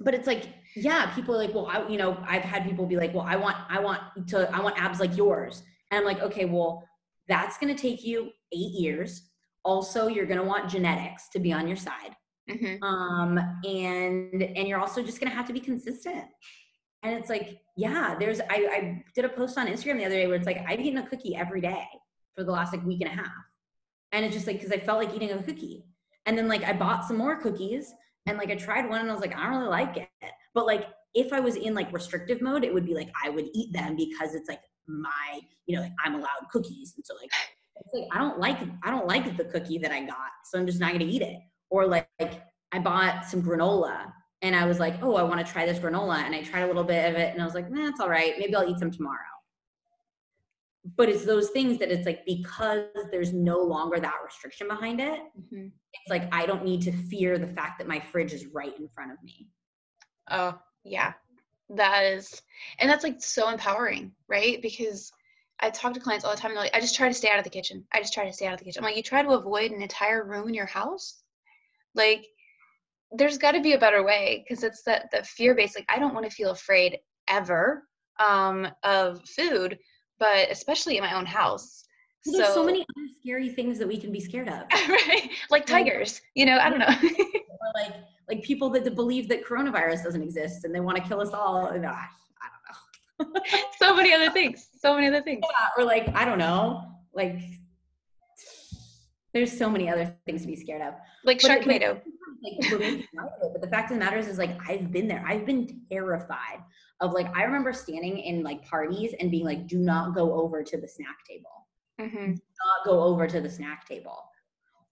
[0.00, 0.44] but it's like,
[0.76, 3.36] yeah, people are like, well, I, you know, I've had people be like, well, I
[3.36, 5.62] want, I want to, I want abs like yours.
[5.90, 6.84] And I'm like, okay, well,
[7.28, 9.30] that's going to take you eight years
[9.64, 12.14] also you're going to want genetics to be on your side
[12.50, 12.82] mm-hmm.
[12.82, 16.24] um, and and you're also just going to have to be consistent
[17.04, 20.26] and it's like yeah there's I, I did a post on instagram the other day
[20.26, 21.86] where it's like i've eaten a cookie every day
[22.34, 23.44] for the last like week and a half
[24.12, 25.84] and it's just like because i felt like eating a cookie
[26.26, 27.92] and then like i bought some more cookies
[28.26, 30.08] and like i tried one and i was like i don't really like it
[30.54, 33.48] but like if I was in like restrictive mode, it would be like I would
[33.54, 36.94] eat them because it's like my, you know, like I'm allowed cookies.
[36.96, 37.30] And so like,
[37.92, 40.80] like I don't like I don't like the cookie that I got, so I'm just
[40.80, 41.38] not gonna eat it.
[41.70, 42.42] Or like, like
[42.72, 44.12] I bought some granola
[44.42, 46.16] and I was like, oh, I want to try this granola.
[46.18, 48.08] And I tried a little bit of it and I was like, nah, it's all
[48.08, 48.34] right.
[48.38, 49.18] Maybe I'll eat some tomorrow.
[50.96, 55.20] But it's those things that it's like because there's no longer that restriction behind it,
[55.38, 55.68] mm-hmm.
[55.68, 58.88] it's like I don't need to fear the fact that my fridge is right in
[58.88, 59.48] front of me.
[60.30, 61.14] Oh, yeah.
[61.70, 62.42] That is,
[62.78, 64.60] and that's like so empowering, right?
[64.60, 65.10] Because
[65.60, 67.30] I talk to clients all the time and they're like, I just try to stay
[67.30, 67.86] out of the kitchen.
[67.92, 68.80] I just try to stay out of the kitchen.
[68.80, 71.22] I'm like, you try to avoid an entire room in your house?
[71.94, 72.26] Like,
[73.16, 75.76] there's got to be a better way because it's that the fear based.
[75.76, 76.98] Like, I don't want to feel afraid
[77.28, 77.84] ever
[78.18, 79.78] um, of food,
[80.18, 81.84] but especially in my own house.
[82.26, 84.62] Well, there's so, so, many other scary things that we can be scared of.
[84.88, 85.30] right?
[85.50, 86.86] Like tigers, you know, I don't know.
[87.02, 87.94] or like
[88.28, 91.66] like people that believe that coronavirus doesn't exist and they want to kill us all.
[91.66, 93.40] And, uh, I don't know.
[93.78, 94.68] so many other things.
[94.78, 95.42] So many other things.
[95.42, 97.38] Yeah, or like, I don't know, like
[99.34, 100.94] there's so many other things to be scared of.
[101.24, 102.00] Like but Sharknado.
[102.42, 103.04] Like,
[103.52, 105.24] but the fact of the matter is, is like I've been there.
[105.26, 106.62] I've been terrified
[107.00, 110.62] of like I remember standing in like parties and being like, "Do not go over
[110.62, 111.66] to the snack table.
[112.00, 112.32] Mm-hmm.
[112.32, 114.30] Do not go over to the snack table."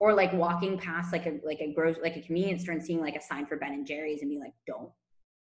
[0.03, 3.01] or like walking past like a like a gross like a convenience store and seeing
[3.01, 4.90] like a sign for Ben and Jerry's and being like, don't,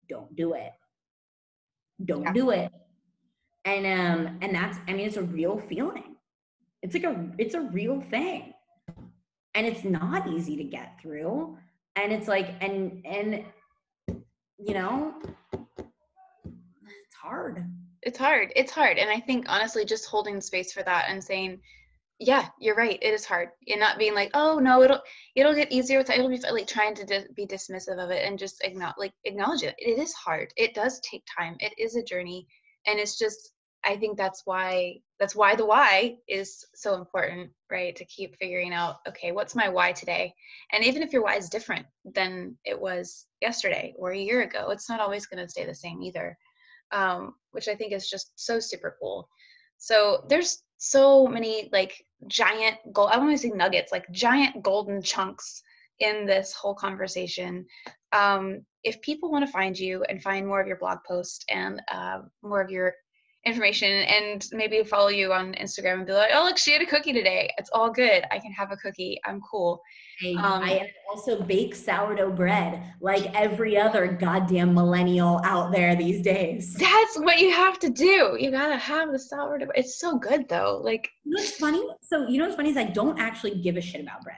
[0.09, 0.73] don't do it.
[2.03, 2.33] Don't yeah.
[2.33, 2.69] do it.
[3.63, 6.17] And um, and that's I mean, it's a real feeling.
[6.81, 8.53] It's like a it's a real thing.
[9.59, 11.57] And it's not easy to get through.
[11.97, 13.43] And it's like, and and
[14.57, 15.13] you know,
[15.51, 17.65] it's hard.
[18.01, 18.53] It's hard.
[18.55, 18.97] It's hard.
[18.97, 21.59] And I think honestly, just holding space for that and saying,
[22.21, 24.99] yeah you're right it is hard and not being like oh no it'll
[25.37, 28.37] it'll get easier with it'll be like trying to di- be dismissive of it and
[28.37, 32.03] just acknowledge like acknowledge it it is hard it does take time it is a
[32.03, 32.45] journey
[32.87, 33.53] and it's just
[33.85, 37.95] i think that's why that's why the why is so important right?
[37.97, 40.33] To keep figuring out okay what's my why today?
[40.71, 44.71] And even if your why is different than it was yesterday or a year ago
[44.71, 46.37] it's not always going to stay the same either
[46.91, 49.29] um, which i think is just so super cool.
[49.77, 51.93] So there's so many like
[52.27, 55.61] giant gold, I want to say nuggets, like giant golden chunks
[55.99, 57.65] in this whole conversation.
[58.11, 61.81] Um, if people want to find you and find more of your blog posts and
[61.91, 62.93] uh, more of your
[63.45, 66.85] information and maybe follow you on Instagram and be like, oh, look, she had a
[66.85, 67.49] cookie today.
[67.57, 68.23] It's all good.
[68.31, 69.19] I can have a cookie.
[69.25, 69.81] I'm cool.
[70.19, 76.21] Hey, um, I also bake sourdough bread like every other goddamn millennial out there these
[76.21, 76.73] days.
[76.73, 78.35] That's what you have to do.
[78.37, 79.71] You gotta have the sourdough.
[79.75, 80.81] It's so good though.
[80.83, 81.87] Like, you know what's funny?
[82.01, 84.37] So, you know what's funny is I don't actually give a shit about bread.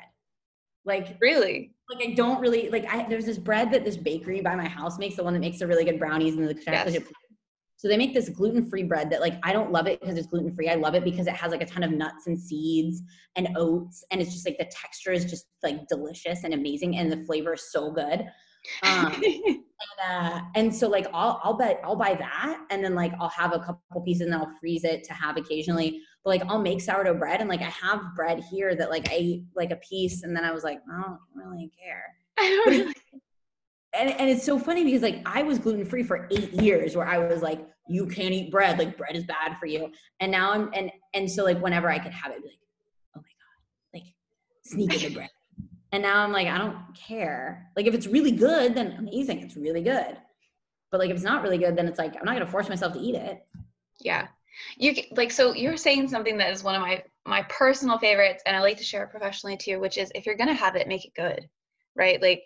[0.86, 1.74] Like, really?
[1.92, 2.86] Like, I don't really like.
[2.86, 5.60] I there's this bread that this bakery by my house makes, the one that makes
[5.60, 7.04] the really good brownies and the chocolate yes.
[7.82, 10.70] So they make this gluten-free bread that like I don't love it because it's gluten-free.
[10.70, 13.02] I love it because it has like a ton of nuts and seeds
[13.36, 17.12] and oats and it's just like the texture is just like delicious and amazing and
[17.12, 18.28] the flavor is so good.
[18.84, 19.64] Um, and,
[20.08, 23.52] uh, and so like I'll I'll bet I'll buy that and then like I'll have
[23.52, 26.02] a couple pieces and then I'll freeze it to have occasionally.
[26.24, 29.16] But like I'll make sourdough bread and like I have bread here that like I
[29.16, 32.06] ate like a piece and then I was like I don't really care.
[32.38, 32.94] I don't really
[33.94, 37.08] and, and it's so funny because like I was gluten free for eight years where
[37.08, 39.92] I was like, you can't eat bread, like bread is bad for you.
[40.20, 42.58] And now I'm and and so like whenever I could have it, I'd be like,
[43.18, 44.14] oh my God, like
[44.64, 45.30] sneak in the bread.
[45.94, 47.70] And now I'm like, I don't care.
[47.76, 50.16] Like if it's really good, then amazing, it's really good.
[50.90, 52.94] But like if it's not really good, then it's like I'm not gonna force myself
[52.94, 53.46] to eat it.
[54.00, 54.28] Yeah.
[54.78, 58.56] You like so you're saying something that is one of my my personal favorites and
[58.56, 61.04] I like to share it professionally too, which is if you're gonna have it, make
[61.04, 61.50] it good.
[61.94, 62.22] Right?
[62.22, 62.44] Like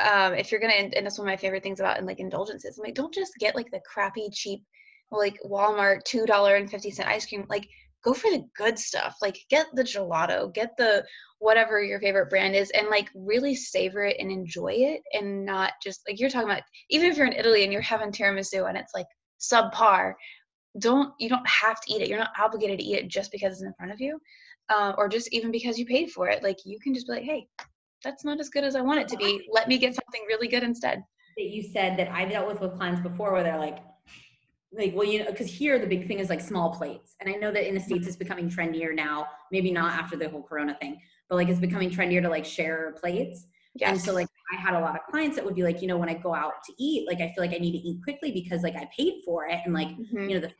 [0.00, 2.78] um, if you're gonna, and that's one of my favorite things about and like indulgences.
[2.78, 4.62] I'm like, don't just get like the crappy, cheap,
[5.10, 7.44] like Walmart two dollar and fifty cent ice cream.
[7.48, 7.68] Like,
[8.04, 9.16] go for the good stuff.
[9.20, 11.04] Like, get the gelato, get the
[11.38, 15.72] whatever your favorite brand is, and like really savor it and enjoy it, and not
[15.82, 16.62] just like you're talking about.
[16.90, 19.06] Even if you're in Italy and you're having tiramisu and it's like
[19.40, 20.14] subpar,
[20.78, 22.08] don't you don't have to eat it.
[22.08, 24.18] You're not obligated to eat it just because it's in front of you,
[24.70, 26.42] uh, or just even because you paid for it.
[26.42, 27.46] Like, you can just be like, hey,
[28.02, 29.48] that's not as good as I want it to be.
[29.50, 31.02] Let me get something really good instead.
[31.36, 33.78] That you said that I've dealt with with clients before where they're like,
[34.72, 37.14] like, well, you know, because here the big thing is like small plates.
[37.20, 40.28] And I know that in the States it's becoming trendier now, maybe not after the
[40.28, 43.46] whole Corona thing, but like it's becoming trendier to like share plates.
[43.74, 43.90] Yes.
[43.90, 45.96] And so like I had a lot of clients that would be like, you know,
[45.96, 48.32] when I go out to eat, like I feel like I need to eat quickly
[48.32, 50.28] because like I paid for it and like, mm-hmm.
[50.28, 50.52] you know, the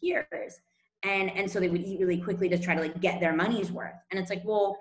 [0.00, 0.60] peers.
[1.02, 3.70] And and so they would eat really quickly to try to like get their money's
[3.70, 3.94] worth.
[4.10, 4.78] And it's like, well,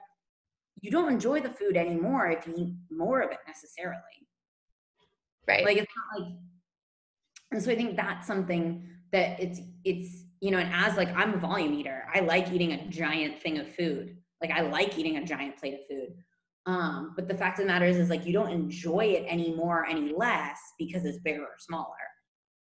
[0.81, 4.01] you don't enjoy the food anymore if you eat more of it necessarily.
[5.47, 5.65] Right.
[5.65, 6.33] Like it's not like
[7.51, 11.33] And so I think that's something that it's it's you know, and as like I'm
[11.33, 14.17] a volume eater, I like eating a giant thing of food.
[14.41, 16.09] Like I like eating a giant plate of food.
[16.67, 19.85] Um, but the fact of the matter is, is like you don't enjoy it anymore,
[19.89, 21.95] any less because it's bigger or smaller.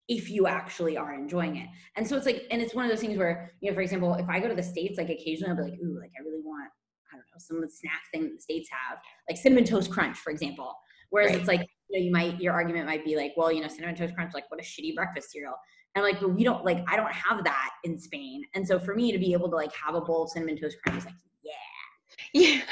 [0.08, 3.00] If you actually are enjoying it, and so it's like, and it's one of those
[3.00, 5.56] things where you know, for example, if I go to the states, like occasionally I'll
[5.56, 6.70] be like, ooh, like I really want,
[7.14, 8.98] I don't know, some of the snack thing that the states have,
[9.28, 10.74] like cinnamon toast crunch, for example.
[11.10, 11.38] Whereas right.
[11.38, 13.94] it's like, you know, you might your argument might be like, well, you know, cinnamon
[13.94, 15.54] toast crunch, like what a shitty breakfast cereal.
[15.94, 18.42] And I'm like, but we don't like, I don't have that in Spain.
[18.54, 20.76] And so for me to be able to like have a bowl of cinnamon toast
[20.82, 21.52] crunch is like, yeah.
[22.32, 22.62] Yeah.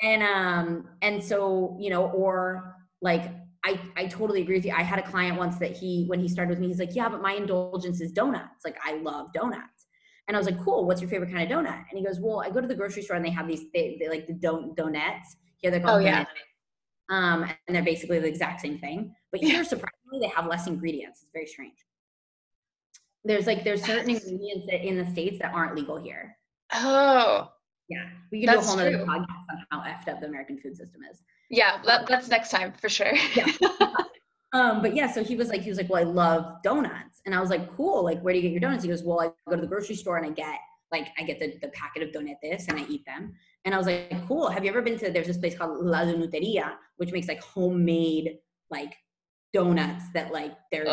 [0.00, 3.32] And um, and so, you know, or like
[3.64, 4.72] I, I totally agree with you.
[4.72, 7.08] I had a client once that he, when he started with me, he's like, yeah,
[7.08, 8.64] but my indulgence is donuts.
[8.64, 9.71] Like I love donuts.
[10.28, 10.86] And I was like, cool.
[10.86, 11.84] What's your favorite kind of donut?
[11.90, 13.96] And he goes, well, I go to the grocery store and they have these, they,
[14.00, 15.36] they like the don- donuts.
[15.58, 16.24] Here they're called oh, yeah.
[17.10, 19.14] Um, and they're basically the exact same thing.
[19.30, 21.22] But here, surprisingly, they have less ingredients.
[21.22, 21.74] It's very strange
[23.24, 26.36] there's like there's certain ingredients that in the states that aren't legal here.
[26.74, 27.52] Oh.
[27.88, 30.76] Yeah, we can do a whole other podcast on how effed up the American food
[30.76, 31.22] system is.
[31.50, 33.12] Yeah, that, that's next time for sure.
[33.34, 33.46] yeah.
[34.52, 37.34] Um, but yeah, so he was like, he was like, well, I love donuts, and
[37.34, 38.04] I was like, cool.
[38.04, 38.84] Like, where do you get your donuts?
[38.84, 40.58] He goes, well, I go to the grocery store and I get
[40.92, 43.34] like I get the the packet of donut this and I eat them.
[43.64, 44.48] And I was like, cool.
[44.48, 45.10] Have you ever been to?
[45.10, 48.38] There's this place called La Donuteria, which makes like homemade
[48.70, 48.94] like
[49.52, 50.84] donuts that like they're,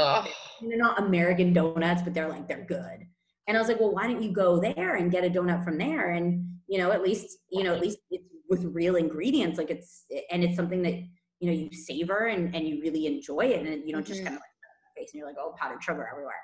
[0.62, 3.06] they're not American donuts, but they're like they're good.
[3.48, 5.78] And I was like, well, why don't you go there and get a donut from
[5.78, 6.12] there?
[6.12, 9.58] And you know, at least you know, at least it's with real ingredients.
[9.58, 10.96] Like it's and it's something that
[11.40, 14.28] you know you savor and and you really enjoy it, and you don't just mm-hmm.
[14.28, 14.50] kind of like
[15.00, 16.36] face and you're like, oh, powdered sugar everywhere.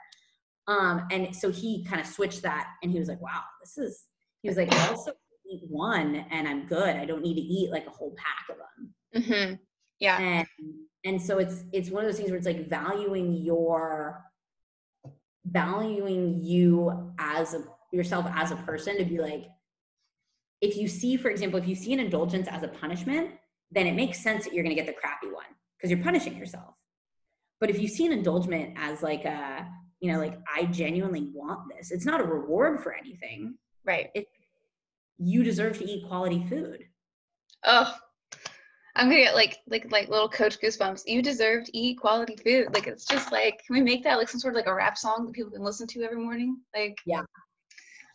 [0.67, 4.05] Um, and so he kind of switched that, and he was like, wow, this is.
[4.41, 5.11] He was like, I also
[5.51, 6.95] eat one, and I'm good.
[6.95, 9.23] I don't need to eat like a whole pack of them.
[9.23, 9.53] Mm-hmm.
[9.99, 10.19] Yeah.
[10.19, 10.47] And
[11.03, 14.23] and so it's it's one of those things where it's like valuing your
[15.45, 19.45] valuing you as a yourself as a person to be like
[20.61, 23.29] if you see for example if you see an indulgence as a punishment
[23.75, 25.45] then it makes sense that you're going to get the crappy one
[25.77, 26.73] because you're punishing yourself
[27.59, 29.67] but if you see an indulgence as like a
[29.99, 33.55] you know like i genuinely want this it's not a reward for anything
[33.85, 34.27] right it,
[35.17, 36.83] you deserve to eat quality food
[37.65, 37.93] oh
[38.97, 41.03] I'm gonna get like like like little coach goosebumps.
[41.05, 42.73] You deserve to eat quality food.
[42.73, 44.97] Like it's just like can we make that like some sort of like a rap
[44.97, 46.57] song that people can listen to every morning?
[46.73, 47.23] Like yeah.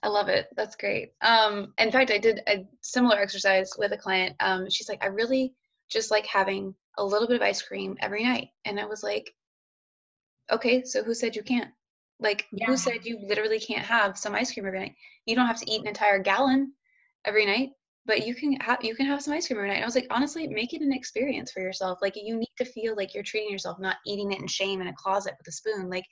[0.02, 0.48] I love it.
[0.56, 1.12] That's great.
[1.20, 4.36] Um in fact I did a similar exercise with a client.
[4.40, 5.54] Um she's like, I really
[5.90, 8.48] just like having a little bit of ice cream every night.
[8.64, 9.34] And I was like,
[10.50, 11.70] Okay, so who said you can't?
[12.18, 12.66] Like yeah.
[12.66, 14.94] who said you literally can't have some ice cream every night?
[15.26, 16.72] You don't have to eat an entire gallon
[17.24, 17.70] every night
[18.06, 19.76] but you can have you can have some ice cream every night.
[19.76, 21.98] And I was like, honestly, make it an experience for yourself.
[22.02, 24.88] Like you need to feel like you're treating yourself, not eating it in shame in
[24.88, 25.88] a closet with a spoon.
[25.88, 26.06] Like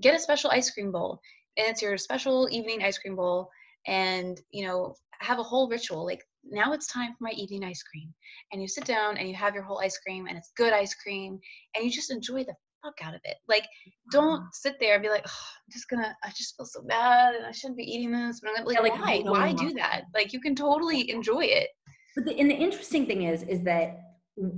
[0.00, 1.20] get a special ice cream bowl.
[1.56, 3.50] And it's your special evening ice cream bowl.
[3.86, 6.04] And you know, have a whole ritual.
[6.04, 8.12] Like now it's time for my evening ice cream.
[8.52, 10.94] And you sit down and you have your whole ice cream and it's good ice
[10.94, 11.38] cream
[11.74, 13.36] and you just enjoy the fuck out of it.
[13.48, 13.66] Like,
[14.10, 14.48] don't mm-hmm.
[14.52, 17.46] sit there and be like, oh, I'm just gonna, I just feel so bad and
[17.46, 18.40] I shouldn't be eating this.
[18.40, 19.22] But I'm like, yeah, like why?
[19.24, 20.04] Why do that?
[20.14, 21.68] Like, you can totally enjoy it.
[22.16, 24.00] But the, and the interesting thing is, is that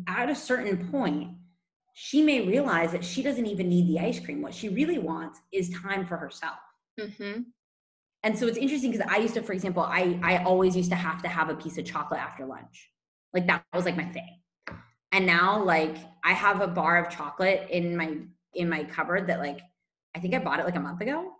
[0.07, 1.31] at a certain point,
[1.95, 4.41] she may realize that she doesn't even need the ice cream.
[4.41, 6.57] What she really wants is time for herself.
[7.01, 7.43] Mm-hmm.
[8.25, 10.97] And so it's interesting because I used to, for example, I I always used to
[10.97, 12.91] have to have a piece of chocolate after lunch.
[13.33, 14.39] Like that was like my thing.
[15.11, 18.17] And now like i have a bar of chocolate in my
[18.55, 19.59] in my cupboard that like
[20.15, 21.33] i think i bought it like a month ago.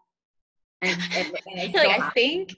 [0.83, 2.57] And, and, and I, like, I think.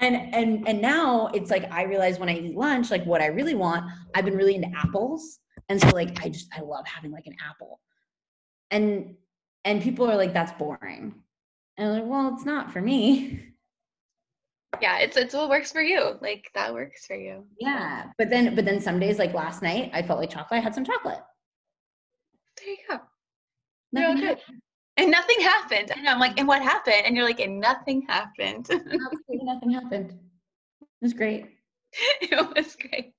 [0.00, 3.26] and and and now it's like i realize when i eat lunch like what i
[3.26, 5.38] really want i've been really into apples.
[5.68, 7.80] And so like i just i love having like an apple.
[8.70, 9.16] And
[9.64, 11.14] and people are like that's boring
[11.76, 13.40] and I'm like well it's not for me.
[14.82, 16.18] Yeah it's it's what works for you.
[16.20, 17.46] Like that works for you.
[17.60, 20.62] Yeah but then but then some days like last night i felt like chocolate i
[20.62, 21.20] had some chocolate.
[22.58, 22.98] There you go.
[23.92, 24.38] Nothing good.
[24.96, 25.92] and nothing happened.
[25.96, 27.02] And i'm like and what happened?
[27.06, 28.68] And you're like and nothing happened.
[29.30, 30.10] Nothing happened.
[30.80, 31.46] It was great.
[32.20, 33.12] It was great.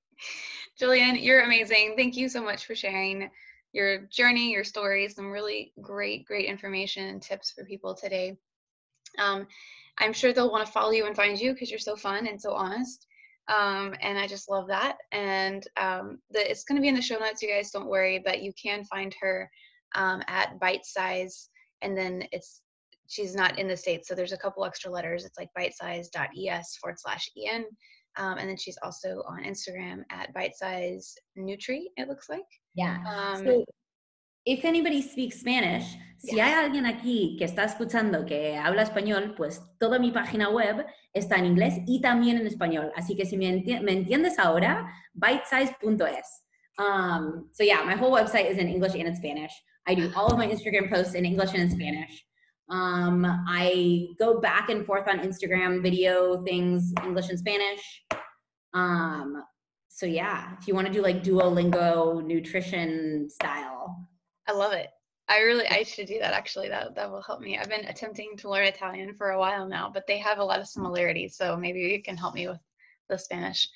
[0.78, 1.94] Jillian you're amazing.
[1.96, 3.30] Thank you so much for sharing
[3.72, 8.36] your journey your stories some really great great information and tips for people today
[9.18, 9.46] um,
[9.98, 12.40] I'm sure they'll want to follow you and find you because you're so fun and
[12.40, 13.06] so honest.
[13.48, 14.96] Um, and I just love that.
[15.12, 17.70] And um, the, it's going to be in the show notes, you guys.
[17.70, 19.50] Don't worry, but you can find her
[19.94, 21.48] um, at Bite Size,
[21.82, 22.62] and then it's
[23.08, 25.24] she's not in the states, so there's a couple extra letters.
[25.24, 27.64] It's like bitesize.es forward slash en,
[28.16, 31.84] um, and then she's also on Instagram at bitesize nutri.
[31.96, 32.40] It looks like.
[32.74, 32.98] Yeah.
[33.08, 33.64] Um, so
[34.46, 39.60] if anybody speaks Spanish, si hay alguien aquí que está escuchando que habla español, pues
[39.78, 42.92] toda mi página web está en inglés y también en español.
[42.96, 46.44] Así que si me, enti me entiendes ahora, bitesize.es.
[46.78, 49.52] Um, so yeah, my whole website is in English and in Spanish.
[49.86, 52.24] I do all of my Instagram posts in English and in Spanish.
[52.68, 58.04] Um, I go back and forth on Instagram video things, English and Spanish.
[58.74, 59.42] Um,
[59.88, 64.08] so yeah, if you want to do like Duolingo nutrition style.
[64.48, 64.88] I love it.
[65.28, 66.68] I really I should do that actually.
[66.68, 67.58] That that will help me.
[67.58, 70.60] I've been attempting to learn Italian for a while now, but they have a lot
[70.60, 71.36] of similarities.
[71.36, 72.60] So maybe you can help me with
[73.08, 73.68] the Spanish.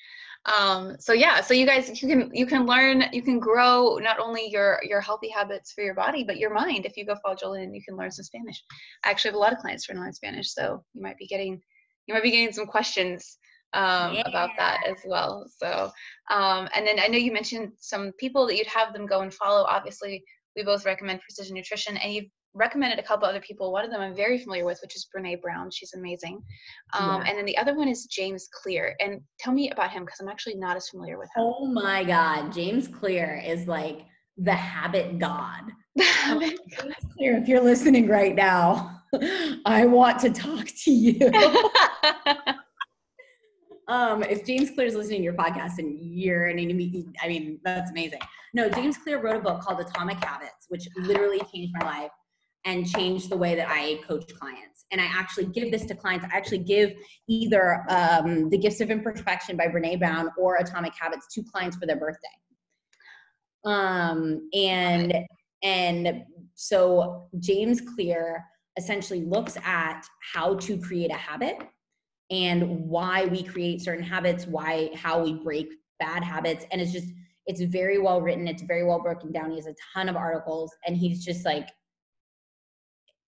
[0.45, 4.19] Um, so yeah, so you guys you can you can learn you can grow not
[4.19, 6.85] only your your healthy habits for your body but your mind.
[6.85, 8.63] If you go follow Julian, you can learn some Spanish.
[9.03, 11.61] I actually have a lot of clients who learn Spanish, so you might be getting
[12.07, 13.37] you might be getting some questions
[13.73, 14.23] um, yeah.
[14.25, 15.45] about that as well.
[15.57, 15.91] So,
[16.29, 19.33] um, and then I know you mentioned some people that you'd have them go and
[19.33, 19.65] follow.
[19.65, 20.23] Obviously,
[20.55, 23.71] we both recommend Precision Nutrition, and you've recommended a couple other people.
[23.71, 25.69] One of them I'm very familiar with, which is Brene Brown.
[25.71, 26.41] She's amazing.
[26.93, 27.29] Um, yeah.
[27.29, 28.95] And then the other one is James Clear.
[28.99, 31.43] And tell me about him because I'm actually not as familiar with him.
[31.43, 34.05] Oh my God, James Clear is like
[34.37, 35.71] the habit god.
[35.95, 36.93] The habit god.
[37.17, 39.01] Clear, if you're listening right now,
[39.65, 41.31] I want to talk to you.
[43.91, 47.59] um, if James Clear is listening to your podcast and you're an enemy, I mean,
[47.65, 48.19] that's amazing.
[48.53, 52.11] No, James Clear wrote a book called Atomic Habits, which literally changed my life
[52.63, 54.85] and changed the way that I coach clients.
[54.91, 56.25] And I actually give this to clients.
[56.25, 56.93] I actually give
[57.27, 61.85] either um, The Gifts of Imperfection by Brene Brown or Atomic Habits to clients for
[61.85, 62.27] their birthday.
[63.65, 65.13] Um, and
[65.63, 66.23] and
[66.55, 68.41] so James Clear
[68.77, 71.57] essentially looks at how to create a habit
[72.31, 75.67] and why we create certain habits, why how we break
[75.99, 77.09] bad habits, and it's just
[77.45, 78.47] it's very well written.
[78.47, 79.51] It's very well broken down.
[79.51, 81.67] He has a ton of articles, and he's just like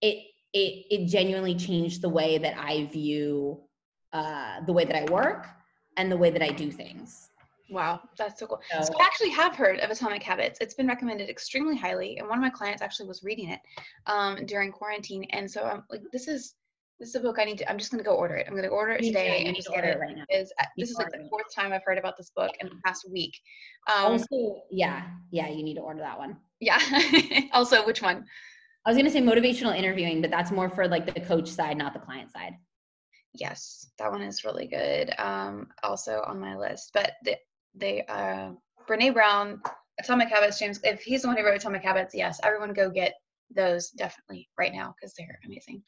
[0.02, 0.24] it.
[0.54, 3.60] It it genuinely changed the way that I view
[4.14, 5.48] uh, the way that I work
[5.98, 7.30] and the way that I do things.
[7.70, 8.62] Wow, that's so cool.
[8.72, 10.60] So, so, I actually have heard of Atomic Habits.
[10.62, 13.60] It's been recommended extremely highly, and one of my clients actually was reading it
[14.06, 15.24] um, during quarantine.
[15.32, 16.54] And so I'm like, this is
[17.00, 17.70] this is a book I need to.
[17.70, 18.48] I'm just gonna go order it.
[18.48, 20.00] I'm gonna order it today and just get it.
[20.00, 20.24] Right now.
[20.30, 22.76] Is uh, this is like the fourth time I've heard about this book in the
[22.86, 23.38] past week.
[23.88, 26.38] Um, also, yeah, yeah, you need to order that one.
[26.60, 26.80] Yeah.
[27.54, 28.26] also, which one?
[28.86, 31.94] I was gonna say motivational interviewing, but that's more for like the coach side, not
[31.94, 32.54] the client side.
[33.34, 35.14] Yes, that one is really good.
[35.18, 37.36] Um, also on my list, but the,
[37.74, 38.52] they uh,
[38.88, 39.62] Brene Brown,
[40.00, 40.80] Atomic Habits, James.
[40.84, 43.14] If he's the one who wrote Atomic Habits, yes, everyone go get
[43.56, 45.82] those definitely right now because they're amazing.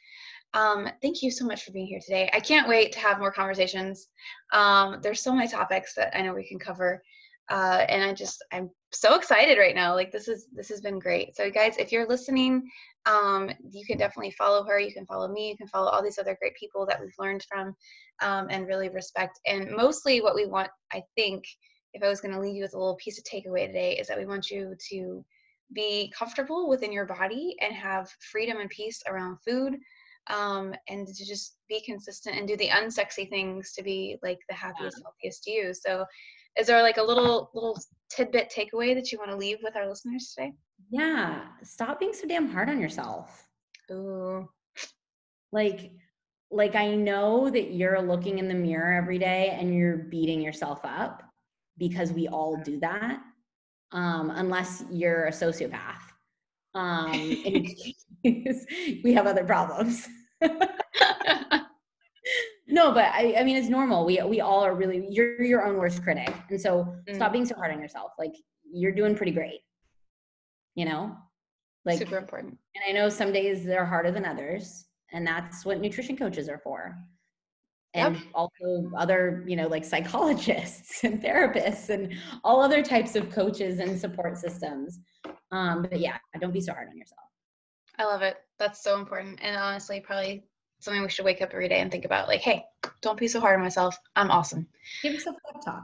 [0.54, 2.30] Um, thank you so much for being here today.
[2.34, 4.08] I can't wait to have more conversations.
[4.54, 7.02] Um, there's so many topics that I know we can cover.
[7.50, 9.94] Uh, and I just I'm so excited right now.
[9.94, 11.36] Like this is this has been great.
[11.36, 12.68] So guys, if you're listening,
[13.06, 14.80] um, you can definitely follow her.
[14.80, 15.50] You can follow me.
[15.50, 17.76] You can follow all these other great people that we've learned from
[18.22, 19.40] um, and really respect.
[19.46, 21.44] And mostly, what we want, I think,
[21.94, 24.08] if I was going to leave you with a little piece of takeaway today, is
[24.08, 25.24] that we want you to
[25.74, 29.76] be comfortable within your body and have freedom and peace around food
[30.28, 34.56] um, and to just be consistent and do the unsexy things to be like the
[34.56, 35.74] happiest, healthiest you.
[35.74, 36.06] So,
[36.58, 37.78] is there like a little little
[38.10, 40.54] tidbit takeaway that you want to leave with our listeners today?
[40.90, 43.48] Yeah, stop being so damn hard on yourself.
[43.92, 44.48] Ooh,
[45.52, 45.92] like
[46.52, 50.80] like I know that you're looking in the mirror every day and you're beating yourself
[50.84, 51.24] up
[51.78, 53.22] because we all do that.
[53.96, 56.02] Um, unless you're a sociopath
[56.76, 57.12] um,
[58.24, 60.08] we have other problems.
[62.68, 64.06] no, but I, I mean, it's normal.
[64.06, 66.34] We, we all are really, you're your own worst critic.
[66.50, 67.16] And so mm.
[67.16, 68.12] stop being so hard on yourself.
[68.20, 68.34] Like
[68.70, 69.62] you're doing pretty great,
[70.76, 71.16] you know?
[71.86, 72.58] Like super important.
[72.76, 74.86] And I know some days they're harder than others.
[75.14, 76.98] And that's what nutrition coaches are for.
[77.96, 78.26] And yep.
[78.34, 82.14] also other, you know, like psychologists and therapists and
[82.44, 85.00] all other types of coaches and support systems
[85.52, 87.22] um, but yeah, don't be so hard on yourself.
[87.98, 88.38] I love it.
[88.60, 89.40] That's so important.
[89.42, 90.44] And honestly, probably
[90.80, 92.66] something we should wake up every day and think about like, hey,
[93.02, 93.98] don't be so hard on myself.
[94.16, 94.68] I'm awesome.
[95.02, 95.84] Give yourself a pep talk.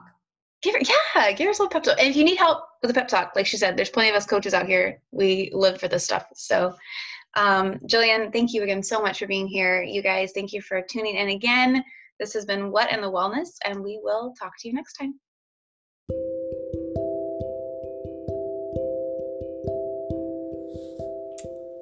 [0.62, 0.76] Give
[1.16, 2.00] yeah, give yourself a pep talk.
[2.00, 4.16] And if you need help with a pep talk, like she said, there's plenty of
[4.16, 5.02] us coaches out here.
[5.12, 6.26] We live for this stuff.
[6.34, 6.76] So
[7.36, 9.82] um, Jillian, thank you again so much for being here.
[9.82, 11.84] You guys, thank you for tuning in again.
[12.22, 15.20] This has been What in the Wellness, and we will talk to you next time.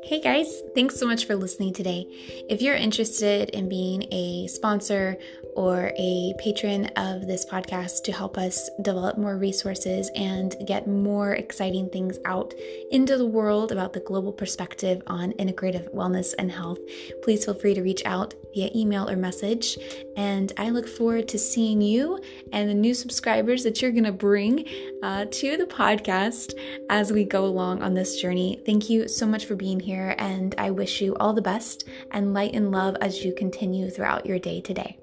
[0.10, 2.08] Hey guys, thanks so much for listening today.
[2.50, 5.20] If you're interested in being a sponsor
[5.56, 11.34] or a patron of this podcast to help us develop more resources and get more
[11.34, 12.56] exciting things out
[12.90, 16.80] into the world about the global perspective on integrative wellness and health,
[17.22, 19.78] please feel free to reach out via email or message.
[20.18, 22.20] And I look forward to seeing you
[22.52, 24.68] and the new subscribers that you're going to bring
[25.04, 26.56] uh, to the podcast
[26.90, 28.60] as we go along on this journey.
[28.66, 32.34] Thank you so much for being here, and I wish you all the best and
[32.34, 34.99] light and love as you continue throughout your day today.